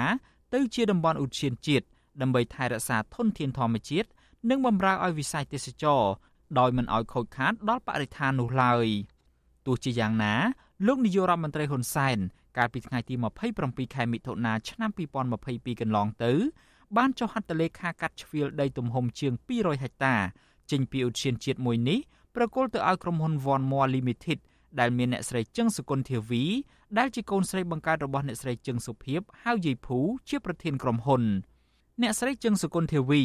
[0.54, 1.86] ទៅជាតំបន់ឧទ្យានជាតិ
[2.22, 4.08] ដើម្បីថែរក្សាធនធានធម្មជាតិ
[4.50, 6.02] និងបម្រើឲ្យវិស័យទេសចរ
[6.60, 8.88] ដោយមិនឲ្យខូចខាតដល់បរិស្ថាននោះឡើយ
[9.66, 10.34] ទោះជាយ៉ាងណា
[10.88, 12.18] លោកនាយករដ្ឋមន្ត្រីហ៊ុនសែន
[12.58, 13.16] កាលពីថ្ងៃទី
[13.56, 14.92] 27ខែមិថុនាឆ្នាំ
[15.36, 16.34] 2022កន្លងទៅ
[16.98, 20.16] បានចុះហត្ថលេខាកាត់ជ្រៀលដីទំហំជាង200ហិកតា
[20.72, 22.00] ចេញពីឧទ្យានជាតិមួយនេះ
[22.36, 24.40] ប្រគល់ទៅឲ្យក្រុមហ៊ុន Von Moore Limited
[24.80, 26.44] ដែលមានអ្នកស្រីជឹងសុគន្ធធាវី
[26.98, 29.98] ដែលជាកូនស្រីបង្កើតរបស់អ្នកស្រីជឹងសុភីបហៅយាយភូ
[30.30, 31.24] ជាប្រធានក្រុមហ៊ុន
[32.02, 33.22] អ្នកស្រីជឹងសុគន្ធធាវី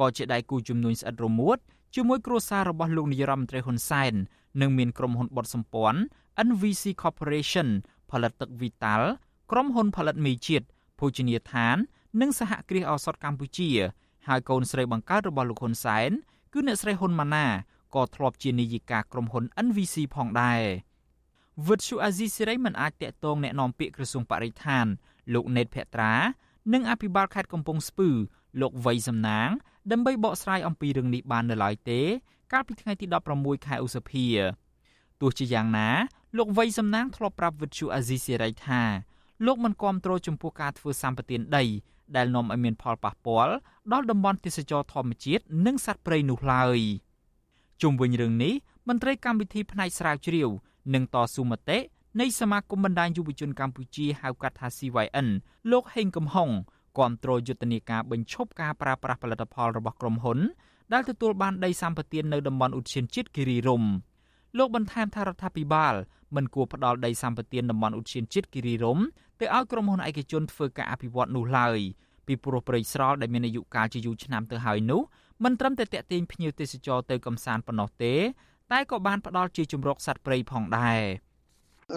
[0.00, 1.58] ក៏ជាដៃគូជំនួញស្អិតរមួត
[1.94, 4.14] ជាមួយគ្រួសាររបស់លោកនាយរដ្ឋមន្ត្រីហ៊ុនសែន
[4.60, 6.00] និងមានក្រុមហ៊ុនបត់សម្ព័ន្ធ
[6.48, 7.68] NVC Corporation
[8.10, 9.02] ផលិតទឹក Vital
[9.50, 10.66] ក្រុមហ៊ុនផលិតមីជាតិ
[10.98, 11.76] ភោជនីយដ្ឋាន
[12.20, 13.70] និងសហគ្រាសឱសថកម្ពុជា
[14.26, 16.10] ហើយកូនស្រីបង្កើតរបស់លោកហ៊ុនសែន
[16.52, 17.46] គឺអ្នកស្រីហ៊ុនម៉ាណា
[17.94, 20.62] ក៏ធ្លាប់ជានាយិកាក្រុមហ៊ុន NVC ផងដែរ
[21.67, 24.85] វិទ្យុអាស៊ីសេរីមិនអាចតាក់ទងแนะនាំពាក្យក្រសួងបរិស្ថាន
[25.33, 26.13] លោកណេតភត្រា
[26.73, 28.09] និងអភិបាលខេត្តកំពង់ស្ពឺ
[28.61, 29.49] លោកវ័យសំណាង
[29.91, 32.01] ដើម្បីបកស្រាយអំពីរឿងនេះបាននៅឡើយទេ
[32.51, 34.25] កាលពីថ្ងៃទី16ខែឧសភា
[35.21, 35.89] ទោះជាយ៉ាងណា
[36.37, 38.81] លោកវ័យសំណាងធ្លាប់ប្រាប់វិទ្យុអាស៊ីសេរីថា
[39.45, 41.63] លោកមិនគាំទ្រចំពោះការធ្វើសម្បទានដី
[42.15, 43.53] ដែលនាំឲ្យមានផលប៉ះពាល់
[43.91, 46.79] ដល់តំបន់ទេសចរធម្មជាតិនិងសត្វព្រៃនោះឡើយ
[47.81, 48.53] ជុំវិញរឿងនេះ
[48.87, 50.49] មន្ត្រីកម្មវិធីផ្នែកស្រាវជ្រាវ
[50.94, 51.78] និងតស៊ូមតិ
[52.20, 55.28] នៃសមាគមបណ្ដាញយុវជនកម្ពុជាហៅកាត់ថា CYN
[55.70, 56.50] លោកហេងកំហុង
[56.98, 60.38] គាំទ្រយុទ្ធនាការបញ្ឈប់ការប្រើប្រាស់ផលិតផលរបស់ក្រុមហ៊ុន
[60.92, 63.90] ដែលទទួលបានដីសម្បត្តិនៅតំបន់ឧទ្យានជាតិគិរីរម្យ
[64.58, 65.94] លោកបន្ថែមថារដ្ឋាភិបាល
[66.36, 69.04] មិនគួរផ្ដល់ដីសម្បត្តិតំបន់ឧទ្យានជាតិគិរីរម្យ
[69.40, 71.78] ទៅឲ្យក្រុមហ៊ុនឯកជនធ្វើការអភិវឌ្ឍនោះឡើយ
[72.26, 75.00] ពីព្រោះព្រៃស្រល់ដែលមានអាយុកាលជាយូរឆ្នាំទៅហើយនោះ
[75.44, 78.14] មិនត្រឹមតែតេទៀងភ្ញៀវទេសចរទៅកំសាន្តប៉ុណ្ណោះទេ
[78.72, 81.00] តែក៏បានផ្ដល់ជាជំរកសត្វព្រៃផងដែរ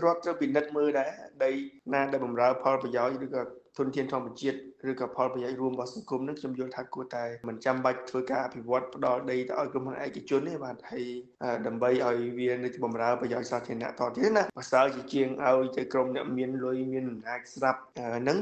[0.04, 1.10] រដ្ឋត្រូវពិនិត្យមើលដែរ
[1.44, 1.52] ដី
[1.94, 3.42] ណាដែលបម្រើផលប្រយោជន៍ឬក៏
[3.78, 4.58] ធនធានធម្មជាតិ
[4.92, 11.08] ឬក៏ផលប្រយោជន៍រួមរបស់សង្គមនឹងខ្ញុំយល់ថាគួរតែមិនចាំបាច់ធ្វើការអភិវឌ្ឍផ្ដល់ដីទៅឲ្យក្រុមហ៊ុនឯកជនទេបាទហើយ
[11.68, 17.80] ដើម្បីឲ្យវានៅបម្រើប្រយោជន៍សាធារណៈតទៀតណាបើសើជាជាងឲ្យទៅក្រុមអ្នកមានលុយមានអំណាចស្រាប់
[18.18, 18.38] ហ្នឹង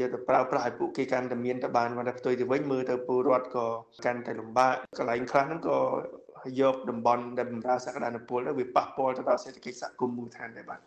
[0.00, 3.66] យកទៅប្រើប្រាស់ឲ្យពួកគេកាន់តែមានទៅបានគាត់ផ្ទុយទៅវិញមើលទៅពលរដ្ឋក៏
[4.04, 5.78] កាន់តែលំបាកកន្លែងខ្លះហ្នឹងក៏
[6.60, 10.80] យកតំបន់ដែលបម្រើសក្តានុពលទៅវាប៉ះពាល់ទៅដល់សេដ្ឋកិច្ចសហគមន៍មូលដ្ឋានដែរបាទ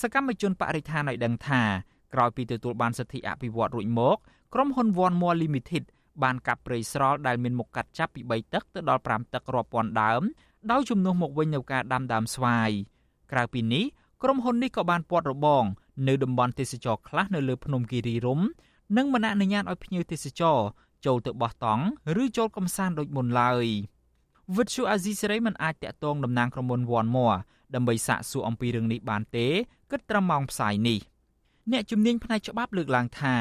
[0.00, 1.62] សកម្មជនបរិស្ថានឲ្យដឹងថា
[2.14, 4.16] ក្រោយពីទទួលបានសិទ្ធិអភិវឌ្ឍរួចមក
[4.54, 5.84] ក្រុមហ៊ុន One More Limited
[6.22, 10.22] បានកាប់ព្រៃស្រល់ដែលមានមុខកាត់ចាប់ពី3ទឹកទៅដល់5ទឹករាប់ពាន់ដើម
[10.70, 12.70] ដោយជំនួសមកវិញនូវការដាំដើមស្វាយ
[13.32, 13.84] ក្រៅពីនេះ
[14.22, 15.64] ក្រុមហ៊ុននេះក៏បានពាត់របង
[16.08, 18.46] នៅតំបន់ទេសចរខ្លះនៅលើភ្នំគិរីរម្យ
[18.96, 20.58] និងមិនអនុញ្ញាតឲ្យភ្ញៀវទេសចរ
[21.06, 21.84] ចូលទៅបោះតង់
[22.22, 23.66] ឬចូលកំសាន្តដូចមុនឡើយ
[24.55, 27.37] វិទ្យុអាស៊ីសេរីមិនអាចតាក់ទងតំណាងក្រុមហ៊ុន One More
[27.75, 29.47] ដើម្បីសាកសួរអំពីរឿងនេះបានទេ
[29.91, 30.99] គិតត្រឹមម៉ោងផ្សាយនេះ។
[31.71, 33.35] អ្នកជំនាញផ្នែកច្បាប់លើកឡើងថា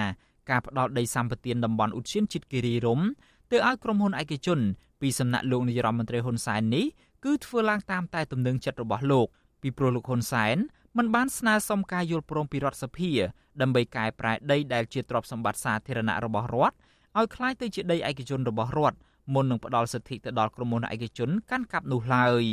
[0.50, 3.06] ការផ្ដាល់ដីសម្បត្តិតំបន់ឧទ្យានជាតិគិរីរម្យ
[3.50, 4.60] ទៅឲ្យក្រុមហ៊ុនឯកជន
[5.00, 6.86] ពីសំណាក់លោកនាយរដ្ឋមន្ត្រីហ៊ុនសែននេះ
[7.24, 9.26] គឺធ្វើឡើងតាមតែទំនឹងចិត្តរបស់លោក
[9.62, 10.56] ពីព្រោះលោកហ៊ុនសែន
[10.96, 13.10] មិនបានស្នើសុំការយល់ព្រមពីរដ្ឋសភា
[13.60, 16.76] ដើម្បីកែប្រែដីដែលជាទ្រព្យសម្បត្តិសាធារណៈរបស់រដ្ឋ
[17.18, 18.96] ឲ្យคล้ายទៅជាដីឯកជនរបស់រដ្ឋ
[19.33, 22.43] មុននឹងផ្ដល់សិទ្ធិទៅដល់ក្រុមហ៊ុនឯកជនកាន់កាប់នោះឡើយ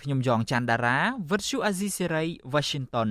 [0.00, 0.98] ខ្ញុំយ៉ងច័ន្ទដារា
[1.30, 3.10] វិទ្យុអាស៊ីសេរី Washington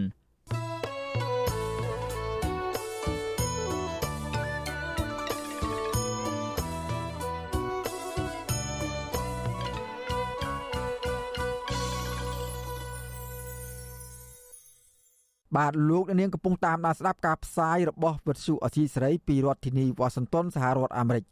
[15.58, 21.24] បាទលោកនាងកំពុងតាមដានស្ដាប់ការផ្សាយរបស់វិទ្យុអសីសេរីពីរដ្ឋធានីវ៉ាស៊ីនតោនសហរដ្ឋអាមេរិក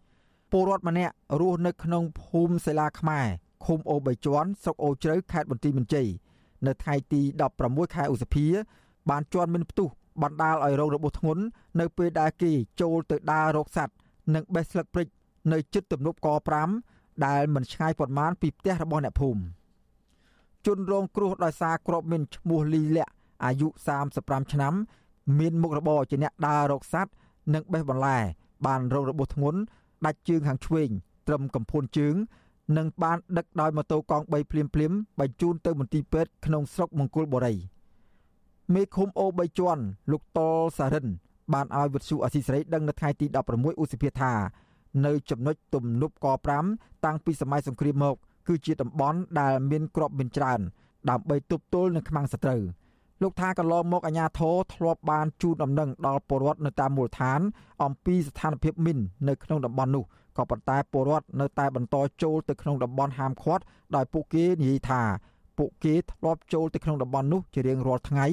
[0.51, 3.26] ពលរដ្ឋម្នាក់រស់នៅក្នុងភូមិសេឡាខ្មែរ
[3.64, 6.09] ឃុំអូបីជាន់ស្រុកអូជ្រៅខេត្តបន្ទាយមានជ័យ
[6.66, 7.20] នៅថ្ងៃទី
[7.59, 8.47] 16ខែឧសភា
[9.11, 9.88] បានជន់មានផ្ទុះ
[10.22, 11.42] បណ្ដាលឲ្យរងរបួសធ្ងន់
[11.80, 13.97] នៅពេលដែលគេចូលទៅដើររកសัตว์
[14.34, 15.07] និងបេះស្លឹកព្រិច
[15.53, 16.28] នៅជិតទំនប់ក
[16.76, 19.40] 5ដែលមិនឆ្ងាយប៉ុន្មានពីផ្ទះរបស់អ្នកភូមិ
[20.66, 23.12] ជនរងគ្រោះដោយសារគ្រាប់មីនឈ្មោះលីលាក់
[23.44, 23.68] អាយុ
[24.11, 24.74] 35ឆ្នាំ
[25.38, 27.14] មានមុខរបរជាអ្នកដើររកសัตว์
[27.55, 28.18] និងបេះបន្លែ
[28.66, 29.61] បានរងរបួសធ្ងន់
[30.06, 30.89] ដាច់ជើងខាងឆ្វេង
[31.28, 32.16] ត្រឹមកំភួនជើង
[32.78, 37.56] និងបានដឹកដោយម៉ូតូកង់3ភ្លាមភ្លាមបញ្ជូនទៅមន្ទីរពេទ្យក្នុងស្រុកមង្គលបុរី
[38.74, 41.08] មេឃុំអូ3ជាន់លោកតលសារិន
[41.54, 43.26] បានឲ្យវិទ្យុអសីសេរីដឹងនៅថ្ងៃទី
[43.56, 44.34] 16ឧសភាថា
[45.06, 46.28] នៅចំណុចទំនប់ក
[46.66, 48.16] 5តាំងពីសម័យសង្គ្រាមមក
[48.47, 50.60] គឺជាតំបន់ដែលមានក្របមានច្រើន
[51.10, 52.62] ដើម្បីទប់ទល់នឹងខ្មាំងសត្រូវ។
[53.24, 57.39] លោកថាកន្លងមកអាញាធរធ្លាប់បានជូនដំណឹងដល់ពលរដ្ឋនៅតាមមូលដ្ឋាន
[57.84, 60.03] អំពីស្ថានភាពមីននៅក្នុងតំបន់នោះ
[60.38, 63.63] ក៏ប៉ុន្តែពលរដ្ឋនៅតែបន្តចូលទៅក្នុងតំបន់ហាមឃាត់
[63.95, 65.01] ដោយពួកគេនិយាយថា
[65.57, 68.26] ពួកគេធ្លាប់ចូលទៅក្នុងតំបន់នោះជារៀងរាល់ថ្ងៃ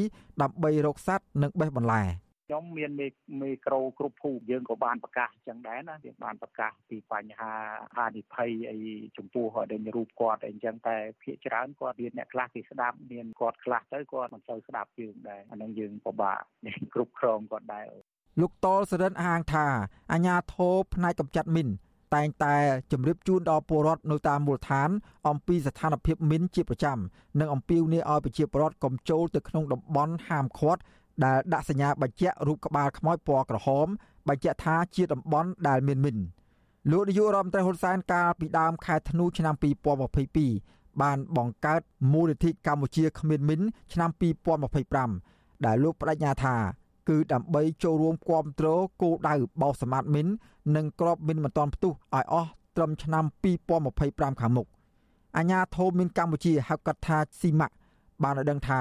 [0.43, 2.03] ដើម្បីរកសត្វនិងបេះបន្លែ
[2.51, 3.09] ខ្ញុំមានមេ
[3.43, 7.53] មេក្រូគ្រប់ភូមិយើងក៏បានប្រកាសអញ្ចឹងដែរណាយើងបានប្រកាសពីបញ្ហា
[7.97, 8.79] ហានិភ័យអី
[9.17, 16.41] ចំពោះដែលរូបគាត់អីអញ្ចឹងតែភាគច្រើនគាត់មានអ្នកខ្លះគេស្ដាប់មានគាត់ខ្លះទៅគាត់មិនសូវស្ដាប់យើងដែរអានឹងយើងពិបាក
[16.95, 17.89] គ្រប់គ្រងគាត់ដែរ
[18.41, 19.67] លោកតលសរិនអាងថា
[20.13, 21.69] អាញាធោផ្នែកកម្ចាត់មីន
[22.15, 22.57] តែងតែ
[22.93, 24.91] ជម្រាបជូនដល់ពលរដ្ឋនៅតាមមូលដ្ឋាន
[25.29, 26.99] អំពីស្ថានភាពមីនជាប្រចាំ
[27.41, 30.81] និងអំពាវនាវឲ្យប្រជាពលរដ្ឋកុំចូលទៅក្នុងតំបន់ហាមឃាត់
[31.25, 33.87] ដែលដាក់សញ្ញាបញ្ជាក់រូបក្បាលខ្មោចពណ៌ក្រហម
[34.29, 36.19] បញ្ជាក់ថាជាតំបន់ដែលមានមីន
[36.91, 39.55] លោកនាយករដ្ឋមន្ត្រីហ៊ុនសែនកាលពីដើមខែធ្នូឆ្នាំ
[40.29, 41.81] 2022បានបង្កើត
[42.13, 43.61] មូលនិធិកម្ពុជាគ្មានមីន
[43.93, 44.11] ឆ្នាំ
[44.89, 46.57] 2025ដែលលោកបដិញ្ញាថា
[47.09, 48.69] គឺដើម្បីចូលរួមគាំទ្រ
[49.03, 50.27] គោលដៅបោសសម្បត្តិមីន
[50.77, 53.25] និងក្របមីនមិនទាន់ផ្ទុះឲ្យអស់ត្រឹមឆ្នាំ
[53.83, 54.67] 2025ខាងមុខ
[55.37, 57.75] អាញាធមមានកម្ពុជាហៅកាត់ថាស៊ីម៉ាក់
[58.23, 58.81] បានឲ្យដឹងថា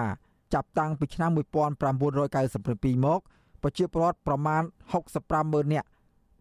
[0.54, 3.20] ចាប់តាំងពីឆ្នាំ1997មក
[3.62, 4.62] ប្រជាពលរដ្ឋប្រមាណ
[5.08, 5.88] 65ម៉ឺននាក់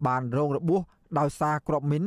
[0.07, 0.81] បានរងរបួស
[1.19, 2.03] ដោយសារគ្រាប់មីន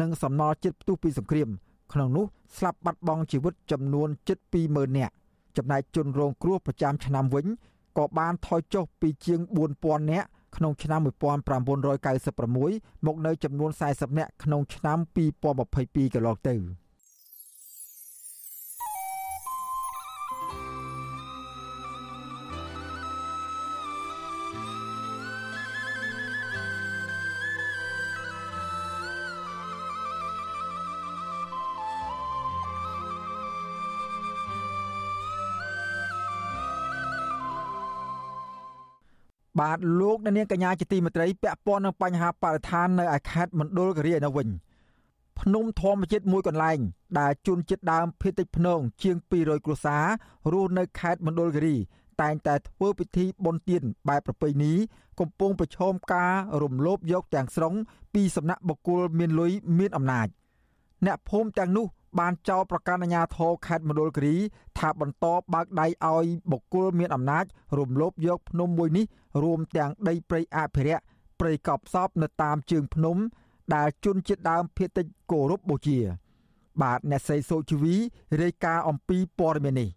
[0.00, 1.48] និងសំណល់ជាតិផ្ទុះពីសង្គ្រាម
[1.92, 2.24] ក្នុងនោះ
[2.56, 4.38] ស្លាប់បាត់បង់ជីវិតចំនួនជិត
[4.68, 5.14] 20000នាក់
[5.56, 7.46] ចំណែកជនរងគ្រោះប្រចាំឆ្នាំវិញ
[7.98, 9.40] ក៏បានថយចុះពីជាង
[9.76, 16.56] 4000នាក់ក្នុងឆ្នាំ1996មកនៅចំនួន40នាក់ក្នុងឆ្នាំ2022កន្លងទៅ។
[39.58, 44.48] បាទលោកអ្នកនាងកញ្ញាជាទីមេត្រីពាក់ព័ន្ធនឹងបញ្ហាបរិស្ថាននៅឯខេត្តមណ្ឌលគិរីឯនោះវិញ
[45.40, 46.78] ភ្នំធម្មជាតិមួយកន្លែង
[47.20, 50.04] ដែលជួនចិត្តដើមភេតិចភ្នង ជាង200គ្រួសារ
[50.52, 51.76] រស់នៅខេត្តមណ្ឌលគិរី
[52.20, 54.72] តែងតែធ្វើពិធីបុណ្យទានបែបប្រពៃណី
[55.20, 56.32] កំពុងប្រឈមការ
[56.62, 57.74] រំលោភយកទាំងស្រុង
[58.14, 60.28] ពីសំណាក់បុគ្គលមានលុយមានអំណាច
[61.06, 61.86] អ្នកភូមិទាំងនោះ
[62.18, 64.36] បានចោទប្រកាន់អាជ្ញាធរខេត្តមណ្ឌលគិរី
[64.78, 67.44] ថាបន្តបើកដៃឲ្យបុគ្គលមានអំណាច
[67.78, 69.04] រំលោភយកភ្នំមួយនេះ
[69.42, 71.02] រួមទាំងដីព្រៃអភិរក្ស
[71.40, 73.16] ព្រៃកប់សពនៅតាមជើងភ្នំ
[73.74, 75.98] ដែលជនជាតិដើមភាគតិចគោរពបូជា
[76.82, 77.96] បាទអ្នកស្រីសូជីវី
[78.42, 79.88] រាយការណ៍អំពីព័ត៌មាននេះ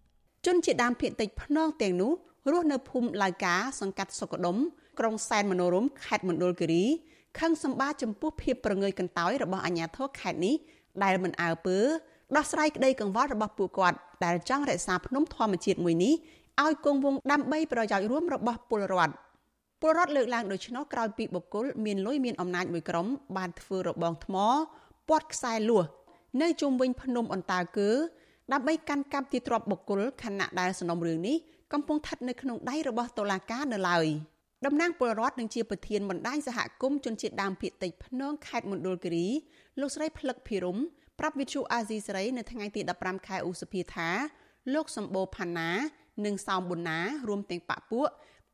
[0.46, 2.12] ជនជាតិដើមភាគតិចភ្នងទាំងនោះ
[2.52, 4.56] រស់នៅភូមិឡៅកាសង្កាត់សុកដុម
[4.98, 6.84] ក្រុងសែនមនោរមខេត្តមណ្ឌលគិរី
[7.38, 10.54] ខឹងសម្បាចំពោះភាពប្រងើយកន្តើយរបស់អាជ្ញាធរខេត្តនេះ
[11.04, 11.78] ដែលមិនអើពើ
[12.36, 16.14] ដោះស្រាយក្តីកង្វល់របស់ពួកគាត់ដែលចង់រក្សាភ្នំធម្មជាតិមួយនេះ
[16.64, 19.14] ឲ្យគង់វង្សដើម្បីប្រយោជន៍រួមរបស់ពលរដ្ឋ
[19.80, 24.36] ពលរដ្ឋលើកឡើងដូច្នោះក្រោយពីបុគ្គលមានលុយមានអំណាចមួយក្រុមបានធ្វើរបងថ្ម
[25.08, 25.84] ពាត់ខ្សែលួស
[26.42, 27.90] នៅជុំវិញភ្នំអន្តើគឺ
[28.52, 31.36] ដើម្បីកាន់កាប់ទីទ្របបុគ្គលខណៈដែលសំណុំរឿងនេះ
[31.72, 34.06] កំពុងស្ថិតនៅក្នុងដៃរបស់តុលាការនៅឡើយ
[34.66, 39.28] តំណាងពលរដ្ឋនឹងជាប្រធានបណ្ដាញសហគមន៍ជនជាតិដើមភាគតិចភ្នងខេត្តមណ្ឌលគិរី
[39.80, 40.78] លោកស្រីផ្លឹកភិរម
[41.18, 44.08] ប្រាប់វិទ្យុអាស៊ីសេរីនៅថ្ងៃទី15ខែឧសភាថា
[44.74, 45.70] លោកសម្បូរផាណា
[46.24, 46.98] និងសោមប៊ុនណា
[47.28, 48.08] រួមទាំងបពពួក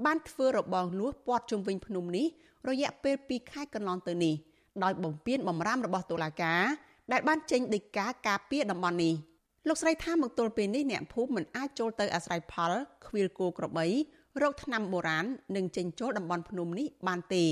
[0.05, 2.27] បានធ្វើរបងលួសព័ទ្ធជុំវិញភ្នំនេះ
[2.69, 4.35] រយៈពេល2ខែកន្លងទៅនេះ
[4.83, 6.63] ដោយបំពេញបំរាមរបស់តុលាការ
[7.13, 9.15] ដែលបានចេញដីកាការពារតំបន់នេះ
[9.69, 12.73] លោកស្រីថាមកទល់ពេលនេះអ្នកភូមិមិនអាចចូលទៅអាស្រ័យផល
[13.07, 13.87] ខ្វៀលគោក្របី
[14.43, 15.27] រោគថ្នាំបុរាណ
[15.57, 17.45] និងចេញចូលតំបន់ភ្នំនេះបានទេ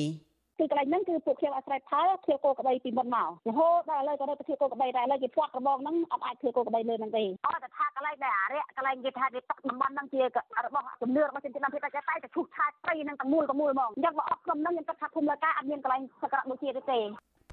[0.58, 10.20] គឺកន្លែងហ្នឹងគឺពួកខ្ញុំអាស្រ័យផលធៀបគោក្បីពីមុនមករហូតដល់ឥឡូវក៏នៅទៅធៀបគោក្បីដែរឥឡូវគេផ្ាត់របងហ្នឹងអត់អាចធៀបគោក្បីលើហ្នឹងទេអត់តែថាកន្លែងដែលអារៈកន្លែងគេថាគេទឹកតំបន់ហ្នឹងជា
[10.66, 16.98] របស់ជំនឿរបស់ជនជាតិដើមភាគតិចតែតែឈូសឆាយព្រៃហ្នឹងទាំងមូលទាំងមូលហ្មងអញ្ចឹងបើអស់ក្រុមហ្នឹងខ្ញុំគិតថាភូមិលើកាអត់មានកន្លែងសក្ការៈបូជាទេទេ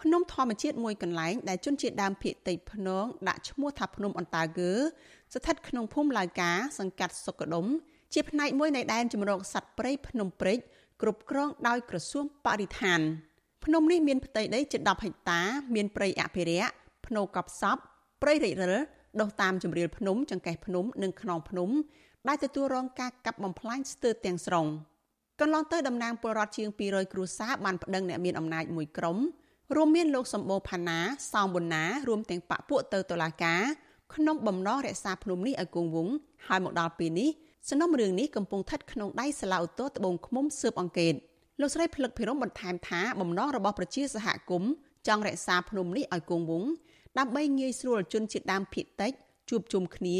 [0.01, 4.71] ភ្នំធម្មជាតិមួយកន្លែងដែលជនជាតិដើមភាគតិចភ្នងដាក់ឈ្មោះថាភ្នំអន្តើគឺ
[5.33, 7.67] ស្ថិតក្នុងភូមិឡៅកាសង្កាត់សុកដុម
[8.13, 10.59] ជាផ្នែកមួយនៃដែនជំរកសត្វព្រៃភ្នំព្រេច
[11.01, 12.99] គ្រប់គ្រងដោយក្រសួងបរិស្ថាន
[13.65, 15.41] ភ្នំនេះមានផ្ទៃដីជិត10ហិកតា
[15.75, 16.71] មានព្រៃអភិរក្ស
[17.07, 17.77] ភ្នៅកប់សព
[18.21, 18.73] ព្រៃរិចរិល
[19.21, 21.69] ដុះតាមជំរាលភ្នំចង្កេះភ្នំនិងខ្នងភ្នំ
[22.27, 24.67] ដែលទទួលរងការកាប់បំផ្លាញស្ទើរទាំងស្រុង
[25.39, 29.17] កន្លងទៅតំណាងពលរដ្ឋជាង200គ្រួសារបានប្តឹងអ្នកមានអំណាចមួយក្រុម
[29.75, 30.99] រួមមានលោកសម្បូរផាណា
[31.31, 33.61] សោមប៊ុនណារួមទាំងបពពួកទៅតុលាការ
[34.15, 36.15] ក្នុងបំណងរក្សាភ្នំនេះឲ្យគង់វង្ស
[36.47, 37.29] ហើយមកដល់ពេលនេះ
[37.69, 41.13] សំណុំរឿងនេះកំពុងស្ថិតក្នុងដៃសាលាឧទ្ធរត្បូងឃ្មុំស៊ើបអង្កេត
[41.61, 44.71] លោកស្រីភ្លឹកភិរមបន្ថែមថាបំណងរបស់ប្រជាសហគមន៍
[45.07, 46.71] ចង់រក្សាភ្នំនេះឲ្យគង់វង្ស
[47.19, 49.11] ដើម្បីងាយស្រួលជនជាតិដើមភាគតិច
[49.49, 50.17] ជួបជុំគ្នា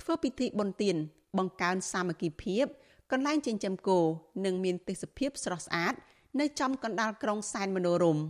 [0.00, 0.96] ធ្វើពិធីបុណ្យទាន
[1.38, 2.64] បង្កើនសាមគ្គីភាព
[3.12, 4.00] កន្លែងចិញ្ចឹមគោ
[4.44, 5.94] និងមានទេសភាពស្រស់ស្អាត
[6.40, 8.24] នៅចំកណ្ដាលក្រុងសែនមនោរម្យ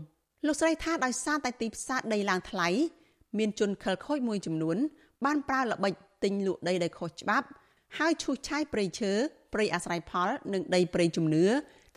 [0.47, 2.69] លោកស្រីថាដោយសារតែទីផ្សារដីឡើងថ្លៃ
[3.39, 4.77] មានជនខិលខូចមួយចំនួន
[5.25, 5.93] បានប្រើល្បិច
[6.25, 7.49] ទិញលក់ដីដែលខុសច្បាប់
[7.99, 9.13] ហើយឈូសឆាយព្រៃឈើ
[9.55, 11.45] ព្រៃអាស្រ័យផល និងដីព្រៃជំនឿ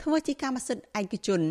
[0.02, 1.42] ធ្វើជាកម្មសិទ្ធិឯកជន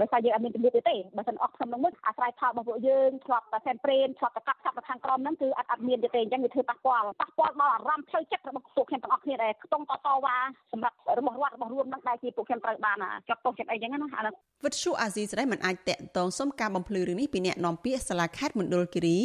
[0.00, 10.36] ដោយសារយើងអត់មានជំនឿទេបើមិនអស់ខ្ញុំនឹងមួយអាស្រ័យផលរបស់ពួកយើងធ្លាប់តែសែនព្រេនធ្លាប់តែកាប់ចាប់ទៅខាងក្រមហ្នឹងគឺអត់អត់មានទេអញ្ចឹងវាធ្វើប៉ះពាល់ប៉ះពាល់ដល់អារម្មណ៍ផ្លូវចិត្តរបស់ពួកខ្ញុំទាំងអស់គ្នាដែលខ្ទង់តតវ៉ា
[10.72, 12.96] សម្រាប់របស់រដ្ឋរបស់រួមហ្នឹងដែលជាពួកខ្ញុំត្រូវបាន
[13.28, 14.34] ចាត់ទោសចិត្តអីចឹងណាអានោះ
[14.64, 19.18] វិទ្យុអាស៊ីសេរីមិនអាចតាក់ទងសុំការបំភ្លឺរឿងនេះពីអ្នកនាំពាក្យសាលាខេត្តមណ្ឌលគិរី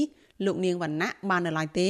[0.45, 1.89] លោកនាងវណ្ណៈបាននៅឡើយទេ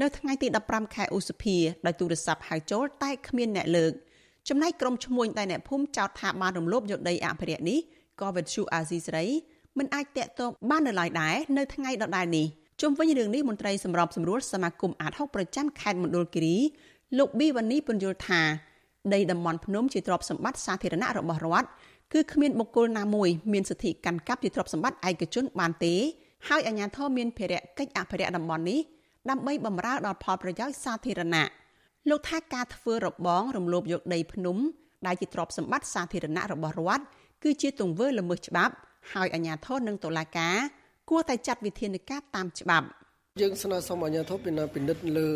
[0.00, 3.92] នៅថ្ងៃទី15ខែឧសភាដោយទូរស័ព្ទហៅចូលតែគ្មានអ្នកលើក
[4.48, 7.78] ចំណែកក្រុមឈ្មួញតែអ្នកភូមិចោទថាបានរំលោភយកដីអភិរក្សនេះ
[8.20, 9.26] ក៏វិទ្យុអាស៊ីសេរី
[9.78, 12.46] មិនអាចតាក់ទងបាននៅឡើយដែរនៅថ្ងៃដដែលនេះ
[12.80, 16.56] ជុំវិញរឿងនេះមន្ត្រីសម្របសម្រួលសមាគមអាត6ប្រចាំខេត្តមណ្ឌលគិរី
[17.18, 18.40] លោកប៊ីវ៉ានីពន្យល់ថា
[19.14, 21.68] ដីតំបន់ភ្នំជាទ្រព្យសម្បត្តិសាធារណៈរបស់រដ្ឋ
[22.12, 25.94] គឺគ្មានបុគ្គលណាមួយមានសិទ្ធិកាន់កាប់ជាទ្រព្យសម្បត្តិឯកជនបានទេ
[26.48, 28.80] ហើយអាជ្ញាធរមានភារកិច្ចអភិរក្សតំបន់នេះ
[29.28, 31.48] ដើម្បីបម្រើដល់ផលប្រយោជន៍សាធារណៈ
[32.10, 34.56] លោកថាការធ្វើរបងរំលោភយកដីភ្នំ
[35.06, 37.04] ដែលជាទ្រព្យសម្បត្តិសាធារណៈរបស់រដ្ឋ
[37.44, 38.74] គឺជាទង្វើល្មើសច្បាប់
[39.12, 40.56] ហើយអាជ្ញាធរនិងតុលាការ
[41.10, 42.86] គួរតែចាត់វិធានការតាមច្បាប់
[43.40, 45.28] យើងស្នើសុំអាជ្ញាធរពិនិត្យពិនិត្យលើ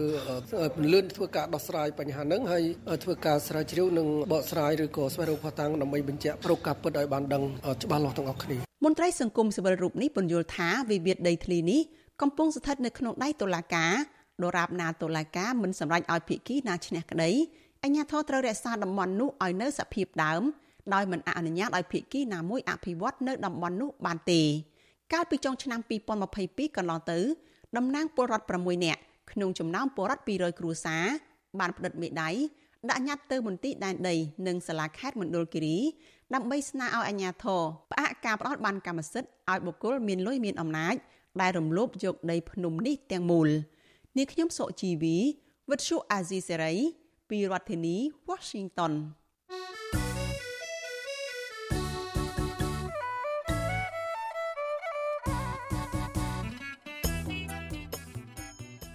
[0.75, 2.63] ពន្លឿនធ្វើការដោះស្រាយបញ្ហាហ្នឹងហើយ
[3.05, 7.43] ធ្វើការស្រាវជ្រាវនិងបកស្រាយឬក៏ស្វែងរកផតាំងដើម្បីបញ្ជាក់ប្រកការពិតឲ្យបានដឹង
[7.83, 11.81] ច្បាស់លាស់ទាំងអស់គ្នាមន្ត្រីសង្គមស៊ីវិលរូបនេះពន្យល់ថាវិវាទដីធ្លីនេះ
[12.23, 13.93] កំពុងស្ថិតនៅក្នុងដៃតុលាការ
[14.43, 17.31] ដរាបណាតុលាការមិនសម្រេចឲ្យភាគីណាឈ្នះក្តី
[17.83, 20.43] អាជ្ញាធរត្រូវរក្សាតំបន់នោះឲ្យនៅសភាពដើម
[20.95, 24.43] ដោយមិនអនុញ្ញាតឲ្យភាគីណាមួយអភិវឌ្ឍនៅតំបន់នោះបានទេ
[25.13, 25.81] កាលពីចុងឆ្នាំ
[26.29, 27.19] 2022កន្លងទៅ
[27.77, 29.01] តំណាងពលរដ្ឋ6នាក់
[29.33, 31.05] ក្នុងចំណោមពលរដ្ឋ200គ្រួសារ
[31.61, 32.31] បានផ្តិតមេដៃ
[32.91, 35.77] ដាក់ញត្តិទៅមន្ទីរដែនដីនិងសាលាខេត្តមណ្ឌលគិរី
[36.35, 40.95] ដើម្បីស្នើឲ្យអាជ្ញាធរផ្អាកការផ្ដោតបានកម្មសិទ្ធិឲ្យបុគ្គលមានលុយមានអំណាច
[41.41, 43.49] ដែលរំលោភយកដីភ្នំនេះទាំងមូល
[44.17, 45.17] នាងខ្ញុំសុជីវី
[45.71, 46.75] វិទ្យុអាស៊ីសេរី
[47.31, 47.97] ពីរដ្ឋធានី
[48.29, 48.93] Washington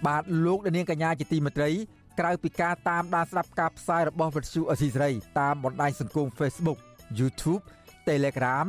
[0.06, 1.70] បាទលោកនាងកញ្ញាជាទីមេត្រី
[2.20, 5.10] ក្រៅពីការតាមដានស្ដាប់ការផ្សាយរបស់វិទ្យុអស៊ីសេរី
[5.40, 6.78] តាមបណ្ដាញសង្គម Facebook
[7.18, 7.62] YouTube
[8.08, 8.66] Telegram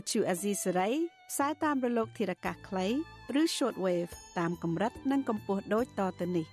[0.00, 0.90] ិទ្យុអេស៊ីសេរី
[1.30, 2.86] ផ្សាយតាមរលកធារកាសខ្លី
[3.40, 6.46] ឬ shortwave តាមកម្រិតនិងកម្ពស់ដូចតទៅនេះ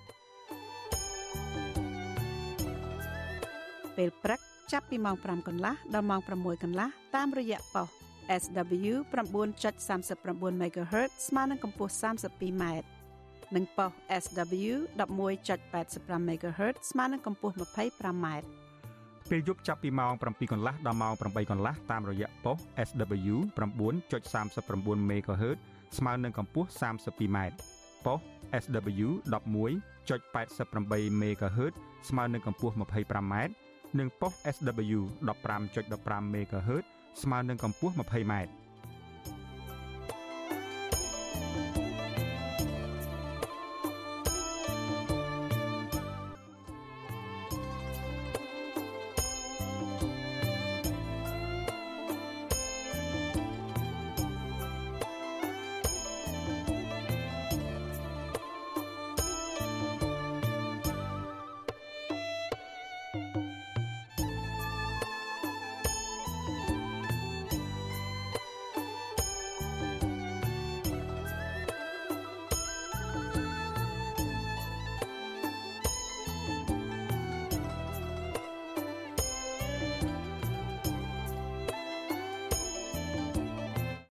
[3.97, 4.39] ពេលព្រឹក
[4.71, 7.87] ចាប់ពីម៉ោង5កន្លះដល់ម៉ោង6កន្លះតាមរយៈប៉ុស
[8.41, 8.93] SW
[9.71, 12.63] 9.39 MHz ស្មើនឹងកម្ពស់ 32m
[13.55, 13.91] និងប៉ុស
[14.23, 18.27] SW 11.85 MHz ស្មើនឹងកម្ពស់ 25m
[19.29, 22.57] ពេលយប់ចាប់ពីម៉ោង7កន្លះដល់ម៉ោង8កន្លះតាមរយៈប៉ុស
[22.87, 25.57] SW 9.39 MHz
[25.97, 27.37] ស្មើនឹងកម្ពស់ 32m
[28.05, 28.19] ប៉ុស
[28.63, 31.73] SW 11.88 MHz
[32.09, 33.35] ស្មើនឹងកម្ពស់ 25m
[33.99, 34.99] និងប៉ុស SW
[35.61, 36.85] 15.15 MHz
[37.21, 38.33] ស្មើនឹងកម្ពស់ 20m